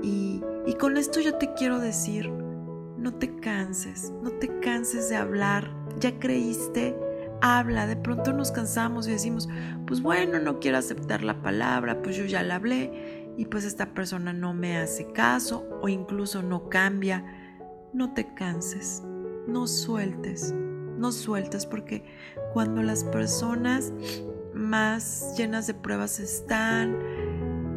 Y, 0.02 0.42
con 0.78 0.96
esto 0.96 1.20
yo 1.20 1.34
te 1.34 1.52
quiero 1.54 1.78
decir, 1.78 2.30
no 2.30 3.12
te 3.14 3.36
canses, 3.36 4.12
no 4.22 4.30
te 4.30 4.60
canses 4.60 5.08
de 5.10 5.16
hablar. 5.16 5.70
Ya 5.98 6.18
creíste, 6.18 6.96
habla. 7.42 7.86
De 7.86 7.96
pronto 7.96 8.32
nos 8.32 8.50
cansamos 8.50 9.06
y 9.08 9.12
decimos, 9.12 9.48
pues 9.86 10.00
bueno, 10.00 10.38
no 10.38 10.60
quiero 10.60 10.78
aceptar 10.78 11.22
la 11.22 11.42
palabra, 11.42 12.00
pues 12.02 12.16
yo 12.16 12.24
ya 12.24 12.42
la 12.42 12.56
hablé 12.56 13.32
y 13.36 13.46
pues 13.46 13.64
esta 13.64 13.94
persona 13.94 14.32
no 14.32 14.54
me 14.54 14.78
hace 14.78 15.12
caso 15.12 15.66
o 15.82 15.88
incluso 15.88 16.42
no 16.42 16.68
cambia. 16.68 17.24
No 17.92 18.14
te 18.14 18.34
canses, 18.34 19.02
no 19.48 19.66
sueltes, 19.66 20.54
no 20.96 21.10
sueltes 21.10 21.66
porque 21.66 22.04
cuando 22.52 22.82
las 22.82 23.02
personas 23.04 23.92
más 24.54 25.34
llenas 25.36 25.66
de 25.66 25.74
pruebas 25.74 26.20
están, 26.20 26.96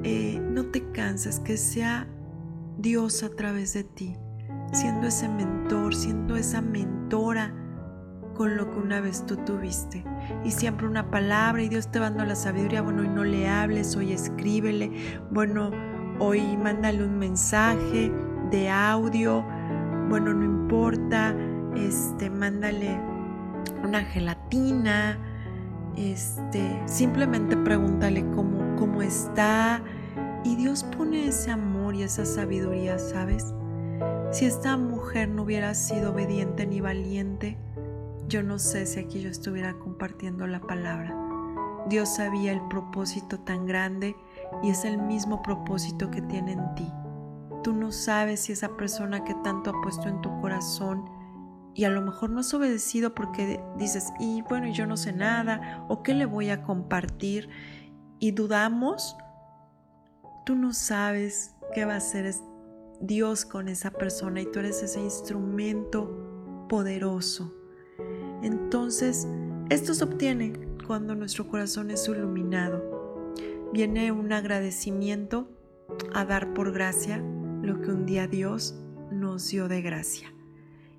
eh, 0.04 0.40
no 0.40 0.66
te 0.66 0.92
cansas, 0.92 1.40
que 1.40 1.58
sea 1.58 2.08
Dios 2.78 3.24
a 3.24 3.30
través 3.30 3.74
de 3.74 3.84
ti, 3.84 4.16
siendo 4.72 5.08
ese 5.08 5.30
mentor, 5.30 5.96
siendo 5.96 6.36
esa 6.36 6.62
mentora 6.62 7.54
con 8.34 8.58
lo 8.58 8.70
que 8.72 8.80
una 8.80 9.00
vez 9.00 9.26
tú 9.26 9.38
tuviste. 9.38 10.04
Y 10.44 10.52
siempre 10.52 10.88
una 10.88 11.10
palabra 11.10 11.62
y 11.62 11.70
Dios 11.70 11.92
te 11.92 12.00
va 12.00 12.10
dando 12.10 12.26
la 12.26 12.36
sabiduría, 12.36 12.82
bueno, 12.82 13.04
hoy 13.04 13.10
no 13.10 13.24
le 13.24 13.48
hables, 13.48 13.96
hoy 13.96 14.12
escríbele, 14.12 14.92
bueno, 15.32 15.72
hoy 16.20 16.58
mándale 16.58 17.04
un 17.04 17.18
mensaje 17.18 18.12
de 18.52 18.70
audio, 18.70 19.46
bueno, 20.10 20.34
no 20.34 20.44
importa, 20.44 21.36
este, 21.76 22.30
mándale 22.30 23.00
una 23.84 24.02
gelatina, 24.02 25.18
este, 25.96 26.82
simplemente 26.86 27.56
pregúntale 27.58 28.26
cómo, 28.32 28.76
cómo 28.76 29.02
está. 29.02 29.82
Y 30.44 30.56
Dios 30.56 30.84
pone 30.84 31.28
ese 31.28 31.52
amor 31.52 31.96
y 31.96 32.04
esa 32.04 32.26
sabiduría, 32.26 33.00
¿sabes? 33.00 33.54
Si 34.32 34.46
esta 34.46 34.78
mujer 34.78 35.30
no 35.30 35.44
hubiera 35.44 35.74
sido 35.74 36.12
obediente 36.12 36.66
ni 36.66 36.82
valiente, 36.82 37.58
yo 38.28 38.44
no 38.44 38.60
sé 38.60 38.86
si 38.86 39.00
aquí 39.00 39.22
yo 39.22 39.30
estuviera 39.30 39.74
compartiendo 39.74 40.48
la 40.48 40.60
palabra. 40.60 41.16
Dios 41.88 42.16
sabía 42.16 42.52
el 42.52 42.62
propósito 42.68 43.40
tan 43.40 43.66
grande 43.66 44.16
y 44.64 44.70
es 44.70 44.86
el 44.86 44.98
mismo 44.98 45.42
propósito 45.42 46.10
que 46.10 46.22
tiene 46.22 46.54
en 46.54 46.76
ti. 46.76 46.92
Tú 47.62 47.74
no 47.74 47.92
sabes 47.92 48.42
si 48.42 48.54
esa 48.54 48.76
persona 48.76 49.24
que 49.24 49.36
tanto 49.44 49.70
ha 49.70 49.82
puesto 49.82 50.08
en 50.10 50.22
tu 50.22 50.30
corazón 50.42 51.06
y 51.76 51.86
a 51.86 51.90
lo 51.90 52.02
mejor 52.02 52.30
no 52.30 52.40
has 52.40 52.54
obedecido 52.54 53.16
porque 53.16 53.64
dices, 53.78 54.12
y 54.20 54.42
bueno, 54.44 54.68
yo 54.68 54.86
no 54.86 54.98
sé 54.98 55.12
nada, 55.12 55.86
o 55.90 56.04
qué 56.04 56.14
le 56.14 56.26
voy 56.26 56.50
a 56.50 56.62
compartir, 56.62 57.50
y 58.20 58.32
dudamos, 58.32 59.18
tú 60.46 60.56
no 60.56 60.74
sabes 60.74 61.56
qué 61.74 61.86
va 61.86 61.94
a 61.94 61.98
hacer 61.98 62.34
Dios 63.00 63.46
con 63.46 63.68
esa 63.68 63.92
persona 63.92 64.42
y 64.42 64.46
tú 64.46 64.60
eres 64.60 64.82
ese 64.84 65.00
instrumento 65.00 66.66
poderoso. 66.70 67.54
Entonces, 68.42 69.28
esto 69.70 69.94
se 69.94 70.04
obtiene 70.04 70.54
cuando 70.86 71.16
nuestro 71.16 71.48
corazón 71.48 71.92
es 71.92 72.08
iluminado. 72.08 73.34
Viene 73.72 74.12
un 74.12 74.32
agradecimiento 74.34 75.48
a 76.14 76.26
dar 76.26 76.54
por 76.54 76.72
gracia 76.72 77.18
lo 77.62 77.82
que 77.82 77.92
un 77.92 78.06
día 78.06 78.28
Dios 78.28 78.76
nos 79.12 79.50
dio 79.50 79.68
de 79.68 79.82
gracia 79.82 80.34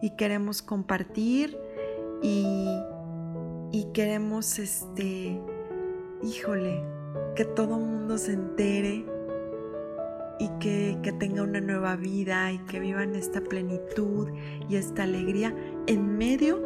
y 0.01 0.17
queremos 0.17 0.63
compartir 0.63 1.59
y, 2.23 2.67
y 3.71 3.87
queremos, 3.93 4.59
este, 4.59 5.41
híjole, 6.23 6.83
que 7.37 7.45
todo 7.45 7.79
mundo 7.79 8.19
se 8.19 8.33
entere 8.33 9.14
que, 11.05 11.13
tenga 11.13 11.43
una 11.43 11.61
nueva 11.61 11.97
vida 11.97 12.51
y 12.51 12.59
que 12.61 12.81
vivan 12.81 13.15
esta 13.15 13.43
plenitud 13.43 14.29
y 14.69 14.77
esta 14.77 15.03
alegría 15.03 15.55
en 15.87 16.17
medio 16.17 16.63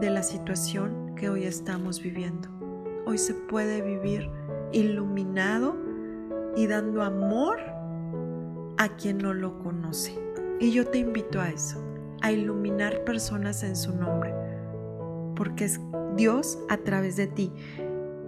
de 0.00 0.10
la 0.10 0.22
situación 0.22 1.14
que 1.16 1.30
hoy 1.30 1.44
estamos 1.44 2.02
viviendo. 2.02 2.48
Hoy 3.06 3.16
se 3.16 3.32
puede 3.32 3.80
vivir 3.80 4.28
iluminado 4.72 5.74
y 6.54 6.66
dando 6.66 7.02
amor 7.02 7.58
a 8.76 8.94
quien 8.98 9.18
no 9.18 9.32
lo 9.32 9.58
conoce. 9.58 10.18
Y 10.60 10.72
yo 10.72 10.86
te 10.86 10.98
invito 10.98 11.40
a 11.40 11.48
eso, 11.48 11.82
a 12.20 12.32
iluminar 12.32 13.04
personas 13.04 13.62
en 13.62 13.74
su 13.74 13.96
nombre, 13.96 14.34
porque 15.34 15.64
es 15.64 15.80
Dios 16.16 16.58
a 16.68 16.76
través 16.76 17.16
de 17.16 17.26
ti. 17.26 17.52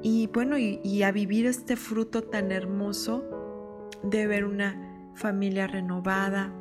Y 0.02 0.28
bueno, 0.28 0.56
y, 0.58 1.02
a 1.02 1.12
vivir 1.12 1.46
este 1.46 1.76
fruto 1.76 2.22
tan 2.22 2.50
hermoso 2.50 3.24
de 4.02 4.26
ver 4.26 4.44
una 4.44 4.87
familia 5.18 5.66
renovada, 5.66 6.52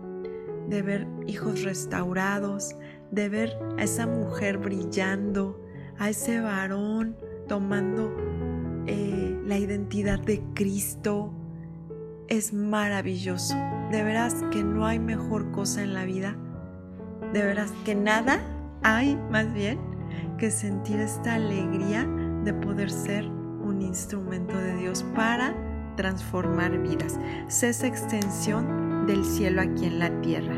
de 0.68 0.82
ver 0.82 1.08
hijos 1.28 1.64
restaurados, 1.64 2.76
de 3.12 3.30
ver 3.30 3.58
a 3.78 3.84
esa 3.84 4.08
mujer 4.08 4.58
brillando, 4.58 5.64
a 5.98 6.10
ese 6.10 6.42
varón 6.42 7.16
tomando 7.48 8.14
eh, 8.88 9.40
la 9.46 9.58
identidad 9.58 10.20
de 10.20 10.42
Cristo, 10.54 11.32
es 12.28 12.52
maravilloso. 12.52 13.56
De 13.92 14.04
veras 14.04 14.44
que 14.52 14.64
no 14.64 14.86
hay 14.86 15.00
mejor 15.00 15.52
cosa 15.52 15.84
en 15.84 15.94
la 15.94 16.04
vida. 16.04 16.36
De 17.32 17.44
veras 17.44 17.72
que 17.86 17.96
nada 17.96 18.42
hay 18.84 19.16
más 19.32 19.54
bien 19.54 19.80
que 20.38 20.52
sentir 20.52 21.00
esta 21.00 21.36
alegría 21.36 22.06
de 22.44 22.54
poder 22.54 22.92
ser 22.92 23.26
un 23.28 23.82
instrumento 23.82 24.58
de 24.58 24.76
Dios 24.76 25.04
para 25.16 25.56
transformar 25.98 26.78
vidas. 26.78 27.20
Sé 27.50 27.70
esa 27.70 27.88
extensión 27.88 29.06
del 29.06 29.26
cielo 29.26 29.62
aquí 29.62 29.86
en 29.86 30.00
la 30.00 30.22
tierra. 30.22 30.56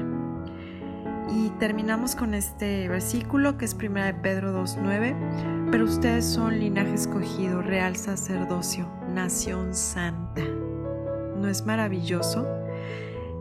Y 1.31 1.49
terminamos 1.59 2.15
con 2.15 2.33
este 2.35 2.87
versículo 2.87 3.57
que 3.57 3.65
es 3.65 3.73
1 3.73 4.03
de 4.03 4.13
Pedro 4.13 4.53
2.9. 4.63 5.69
Pero 5.71 5.85
ustedes 5.85 6.25
son 6.25 6.59
linaje 6.59 6.93
escogido, 6.93 7.63
real 7.63 7.95
sacerdocio, 7.95 8.87
nación 9.13 9.73
santa. 9.73 10.43
¿No 11.37 11.47
es 11.47 11.65
maravilloso? 11.65 12.47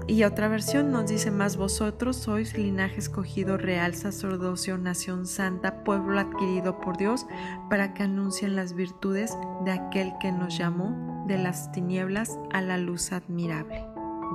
Y 0.06 0.24
otra 0.24 0.48
versión 0.48 0.90
nos 0.90 1.06
dice, 1.10 1.30
más 1.30 1.58
vosotros 1.58 2.16
sois 2.16 2.56
linaje 2.56 2.98
escogido, 2.98 3.58
real 3.58 3.94
sacerdocio, 3.94 4.78
nación 4.78 5.26
santa, 5.26 5.84
pueblo 5.84 6.18
adquirido 6.18 6.80
por 6.80 6.96
Dios, 6.96 7.26
para 7.68 7.92
que 7.92 8.04
anuncien 8.04 8.56
las 8.56 8.72
virtudes 8.72 9.36
de 9.66 9.72
aquel 9.72 10.14
que 10.18 10.32
nos 10.32 10.56
llamó 10.56 11.17
de 11.28 11.38
las 11.38 11.70
tinieblas 11.70 12.36
a 12.52 12.60
la 12.60 12.78
luz 12.78 13.12
admirable. 13.12 13.86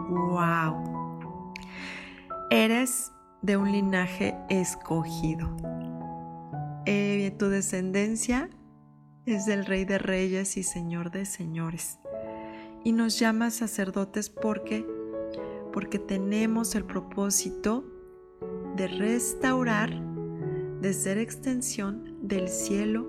¡Wow! 0.10 1.54
Eres 2.50 3.12
de 3.42 3.58
un 3.58 3.72
linaje 3.72 4.36
escogido. 4.50 5.56
Eh, 6.86 7.36
tu 7.38 7.50
descendencia 7.50 8.50
es 9.26 9.46
del 9.46 9.66
Rey 9.66 9.84
de 9.84 9.98
Reyes 9.98 10.56
y 10.56 10.64
Señor 10.64 11.12
de 11.12 11.26
Señores. 11.26 12.00
Y 12.86 12.94
nos 12.94 13.20
llama 13.20 13.52
sacerdotes 13.52 14.30
porque 14.30 14.86
porque 15.74 15.98
tenemos 15.98 16.76
el 16.76 16.86
propósito 16.86 17.84
de 18.78 18.88
restaurar, 18.88 19.90
de 20.82 20.94
ser 20.94 21.18
extensión 21.18 22.16
del 22.22 22.48
cielo 22.48 23.08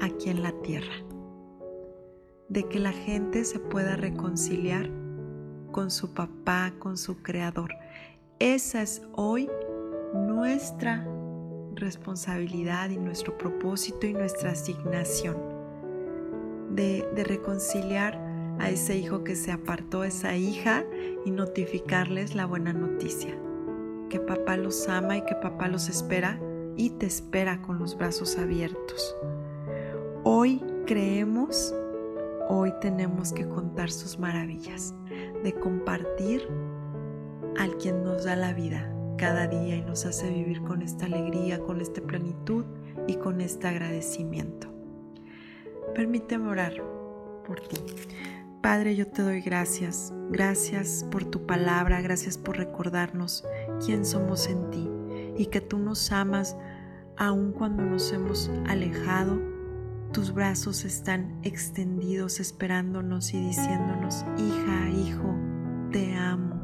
aquí 0.00 0.28
en 0.28 0.42
la 0.42 0.52
tierra, 0.62 0.92
de 2.52 2.64
que 2.64 2.78
la 2.78 2.92
gente 2.92 3.44
se 3.44 3.58
pueda 3.58 3.96
reconciliar 3.96 4.90
con 5.70 5.90
su 5.90 6.12
papá, 6.12 6.74
con 6.78 6.98
su 6.98 7.22
creador. 7.22 7.74
Esa 8.38 8.82
es 8.82 9.02
hoy 9.14 9.48
nuestra 10.14 11.06
responsabilidad 11.74 12.90
y 12.90 12.98
nuestro 12.98 13.38
propósito 13.38 14.06
y 14.06 14.12
nuestra 14.12 14.50
asignación 14.50 15.36
de, 16.70 17.08
de 17.14 17.24
reconciliar 17.24 18.20
a 18.58 18.68
ese 18.68 18.98
hijo 18.98 19.24
que 19.24 19.34
se 19.34 19.50
apartó, 19.50 20.04
esa 20.04 20.36
hija, 20.36 20.84
y 21.24 21.30
notificarles 21.30 22.34
la 22.34 22.44
buena 22.44 22.74
noticia, 22.74 23.34
que 24.10 24.20
papá 24.20 24.58
los 24.58 24.88
ama 24.88 25.16
y 25.16 25.24
que 25.24 25.34
papá 25.36 25.68
los 25.68 25.88
espera 25.88 26.38
y 26.76 26.90
te 26.90 27.06
espera 27.06 27.62
con 27.62 27.78
los 27.78 27.96
brazos 27.96 28.36
abiertos. 28.36 29.16
Hoy 30.24 30.62
creemos, 30.86 31.74
hoy 32.52 32.72
tenemos 32.80 33.32
que 33.32 33.48
contar 33.48 33.90
sus 33.90 34.18
maravillas, 34.18 34.94
de 35.42 35.54
compartir 35.54 36.46
al 37.58 37.76
quien 37.78 38.04
nos 38.04 38.24
da 38.24 38.36
la 38.36 38.52
vida 38.52 38.94
cada 39.16 39.46
día 39.46 39.76
y 39.76 39.82
nos 39.82 40.04
hace 40.04 40.28
vivir 40.28 40.62
con 40.62 40.82
esta 40.82 41.06
alegría, 41.06 41.60
con 41.60 41.80
esta 41.80 42.02
plenitud 42.02 42.66
y 43.06 43.16
con 43.16 43.40
este 43.40 43.68
agradecimiento. 43.68 44.68
Permíteme 45.94 46.50
orar 46.50 46.74
por 47.46 47.60
ti. 47.60 47.76
Padre, 48.62 48.96
yo 48.96 49.08
te 49.08 49.22
doy 49.22 49.40
gracias. 49.40 50.12
Gracias 50.30 51.06
por 51.10 51.24
tu 51.24 51.46
palabra, 51.46 52.00
gracias 52.02 52.36
por 52.36 52.58
recordarnos 52.58 53.44
quién 53.84 54.04
somos 54.04 54.46
en 54.48 54.70
ti 54.70 54.90
y 55.36 55.46
que 55.46 55.60
tú 55.60 55.78
nos 55.78 56.12
amas 56.12 56.56
aun 57.16 57.52
cuando 57.52 57.82
nos 57.82 58.12
hemos 58.12 58.50
alejado. 58.66 59.51
Tus 60.12 60.34
brazos 60.34 60.84
están 60.84 61.40
extendidos 61.42 62.38
esperándonos 62.38 63.32
y 63.32 63.40
diciéndonos, 63.40 64.26
hija, 64.36 64.90
hijo, 64.90 65.34
te 65.90 66.14
amo. 66.14 66.60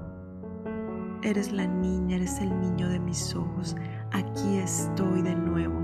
Eres 1.22 1.50
la 1.50 1.66
niña, 1.66 2.16
eres 2.16 2.40
el 2.40 2.60
niño 2.60 2.90
de 2.90 3.00
mis 3.00 3.34
ojos. 3.34 3.74
Aquí 4.12 4.58
estoy 4.58 5.22
de 5.22 5.34
nuevo 5.34 5.80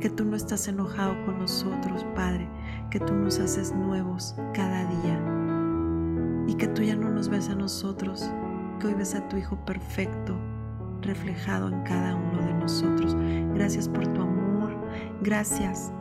que 0.00 0.08
tú 0.08 0.24
no 0.24 0.36
estás 0.36 0.68
enojado 0.68 1.14
con 1.24 1.40
nosotros, 1.40 2.06
Padre, 2.14 2.48
que 2.90 3.00
tú 3.00 3.12
nos 3.12 3.40
haces 3.40 3.72
nuevos 3.72 4.36
cada 4.54 4.84
día 4.84 5.20
y 6.46 6.54
que 6.54 6.68
tú 6.68 6.82
ya 6.82 6.94
no 6.94 7.10
nos 7.10 7.28
ves 7.28 7.48
a 7.48 7.56
nosotros, 7.56 8.30
que 8.78 8.86
hoy 8.86 8.94
ves 8.94 9.16
a 9.16 9.28
tu 9.28 9.36
Hijo 9.36 9.56
perfecto 9.64 10.38
reflejado 11.00 11.68
en 11.68 11.82
cada 11.82 12.14
uno 12.14 12.40
de 12.40 12.54
nosotros. 12.54 13.16
Gracias 13.54 13.88
por 13.88 14.06
tu 14.12 14.22
amor, 14.22 14.76
gracias, 15.22 15.92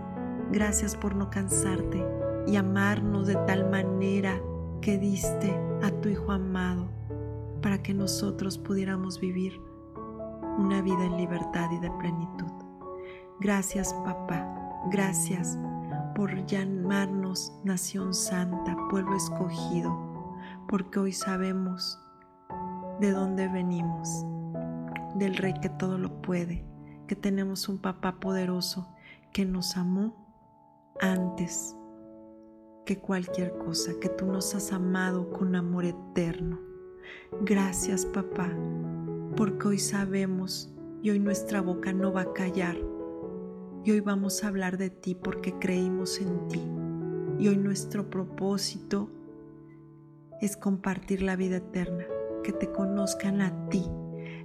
gracias 0.52 0.96
por 0.96 1.16
no 1.16 1.30
cansarte 1.30 2.06
y 2.46 2.56
amarnos 2.58 3.28
de 3.28 3.36
tal 3.48 3.70
manera 3.70 4.40
que 4.82 4.98
diste 4.98 5.58
a 5.82 5.92
tu 6.02 6.10
Hijo 6.10 6.32
amado 6.32 6.90
para 7.62 7.82
que 7.82 7.94
nosotros 7.94 8.58
pudiéramos 8.58 9.20
vivir 9.20 9.60
una 10.58 10.82
vida 10.82 11.06
en 11.06 11.18
libertad 11.18 11.70
y 11.72 11.80
de 11.80 11.90
plenitud. 11.92 12.52
Gracias 13.40 13.94
papá, 14.06 14.46
gracias 14.92 15.58
por 16.16 16.46
llamarnos 16.46 17.54
nación 17.64 18.14
santa, 18.14 18.76
pueblo 18.90 19.16
escogido, 19.16 20.36
porque 20.68 21.00
hoy 21.00 21.14
sabemos 21.14 22.00
de 23.00 23.12
dónde 23.12 23.48
venimos, 23.48 24.26
del 25.16 25.38
Rey 25.38 25.54
que 25.62 25.70
todo 25.70 25.98
lo 25.98 26.22
puede, 26.22 26.66
que 27.08 27.16
tenemos 27.16 27.70
un 27.70 27.78
papá 27.78 28.20
poderoso 28.20 28.94
que 29.32 29.46
nos 29.46 29.78
amó 29.78 30.22
antes 31.02 31.76
que 32.86 33.00
cualquier 33.00 33.58
cosa, 33.58 33.92
que 34.00 34.10
tú 34.10 34.26
nos 34.26 34.56
has 34.56 34.72
amado 34.72 35.30
con 35.32 35.56
amor 35.56 35.86
eterno. 35.86 36.60
Gracias 37.42 38.06
papá, 38.06 38.50
porque 39.36 39.68
hoy 39.68 39.80
sabemos 39.80 40.74
y 41.02 41.10
hoy 41.10 41.20
nuestra 41.20 41.62
boca 41.62 41.92
no 41.92 42.14
va 42.14 42.22
a 42.22 42.34
callar 42.34 42.78
y 43.84 43.92
hoy 43.92 44.00
vamos 44.00 44.44
a 44.44 44.48
hablar 44.48 44.78
de 44.78 44.92
ti 44.92 45.16
porque 45.16 45.58
creímos 45.58 46.20
en 46.22 46.48
ti. 46.48 46.62
Y 47.40 47.48
hoy 47.48 47.58
nuestro 47.58 48.10
propósito 48.10 49.10
es 50.40 50.56
compartir 50.56 51.24
la 51.24 51.36
vida 51.36 51.58
eterna, 51.58 52.06
que 52.44 52.54
te 52.54 52.72
conozcan 52.72 53.42
a 53.42 53.70
ti, 53.70 53.84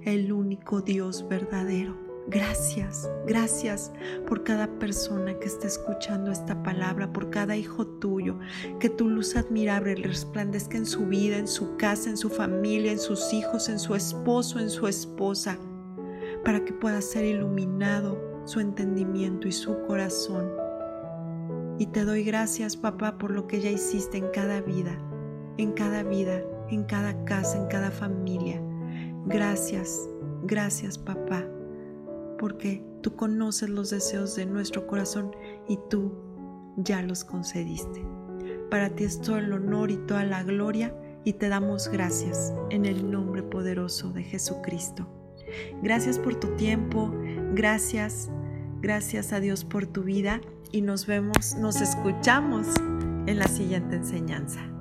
el 0.03 0.31
único 0.31 0.81
Dios 0.81 1.27
verdadero. 1.27 2.06
Gracias, 2.29 3.09
gracias 3.25 3.93
por 4.27 4.43
cada 4.43 4.67
persona 4.79 5.39
que 5.39 5.47
está 5.47 5.67
escuchando 5.67 6.29
esta 6.29 6.61
palabra, 6.61 7.13
por 7.13 7.29
cada 7.29 7.55
hijo 7.55 7.87
tuyo, 7.87 8.37
que 8.81 8.89
tu 8.89 9.07
luz 9.07 9.37
admirable 9.37 9.95
resplandezca 9.95 10.75
en 10.75 10.85
su 10.85 11.05
vida, 11.05 11.37
en 11.37 11.47
su 11.47 11.77
casa, 11.77 12.09
en 12.09 12.17
su 12.17 12.29
familia, 12.29 12.91
en 12.91 12.99
sus 12.99 13.31
hijos, 13.31 13.69
en 13.69 13.79
su 13.79 13.95
esposo, 13.95 14.59
en 14.59 14.69
su 14.69 14.89
esposa, 14.89 15.57
para 16.43 16.65
que 16.65 16.73
pueda 16.73 16.99
ser 16.99 17.23
iluminado 17.23 18.21
su 18.43 18.59
entendimiento 18.59 19.47
y 19.47 19.53
su 19.53 19.79
corazón. 19.87 20.51
Y 21.79 21.85
te 21.85 22.03
doy 22.03 22.25
gracias, 22.25 22.75
papá, 22.75 23.17
por 23.17 23.31
lo 23.31 23.47
que 23.47 23.61
ya 23.61 23.69
hiciste 23.69 24.17
en 24.17 24.27
cada 24.33 24.59
vida, 24.59 24.99
en 25.57 25.71
cada 25.71 26.03
vida, 26.03 26.41
en 26.69 26.83
cada 26.83 27.23
casa, 27.23 27.57
en 27.57 27.67
cada 27.67 27.89
familia. 27.89 28.61
Gracias, 29.27 30.09
gracias, 30.43 30.97
papá, 30.97 31.45
porque 32.37 32.83
tú 33.01 33.15
conoces 33.15 33.69
los 33.69 33.89
deseos 33.89 34.35
de 34.35 34.45
nuestro 34.45 34.87
corazón 34.87 35.31
y 35.67 35.77
tú 35.89 36.13
ya 36.77 37.01
los 37.01 37.23
concediste. 37.23 38.05
Para 38.69 38.89
ti 38.89 39.05
es 39.05 39.21
todo 39.21 39.37
el 39.37 39.51
honor 39.51 39.91
y 39.91 39.97
toda 39.97 40.23
la 40.23 40.43
gloria 40.43 40.95
y 41.23 41.33
te 41.33 41.49
damos 41.49 41.89
gracias 41.89 42.53
en 42.69 42.85
el 42.85 43.09
nombre 43.09 43.43
poderoso 43.43 44.11
de 44.11 44.23
Jesucristo. 44.23 45.07
Gracias 45.81 46.19
por 46.19 46.35
tu 46.35 46.55
tiempo, 46.55 47.13
gracias 47.53 48.29
Gracias 48.81 49.33
a 49.33 49.39
Dios 49.39 49.65
por 49.65 49.87
tu 49.87 50.03
vida 50.03 50.39
y 50.71 50.81
nos 50.81 51.07
vemos, 51.07 51.55
nos 51.55 51.81
escuchamos 51.81 52.67
en 53.25 53.39
la 53.39 53.47
siguiente 53.47 53.95
enseñanza. 53.95 54.76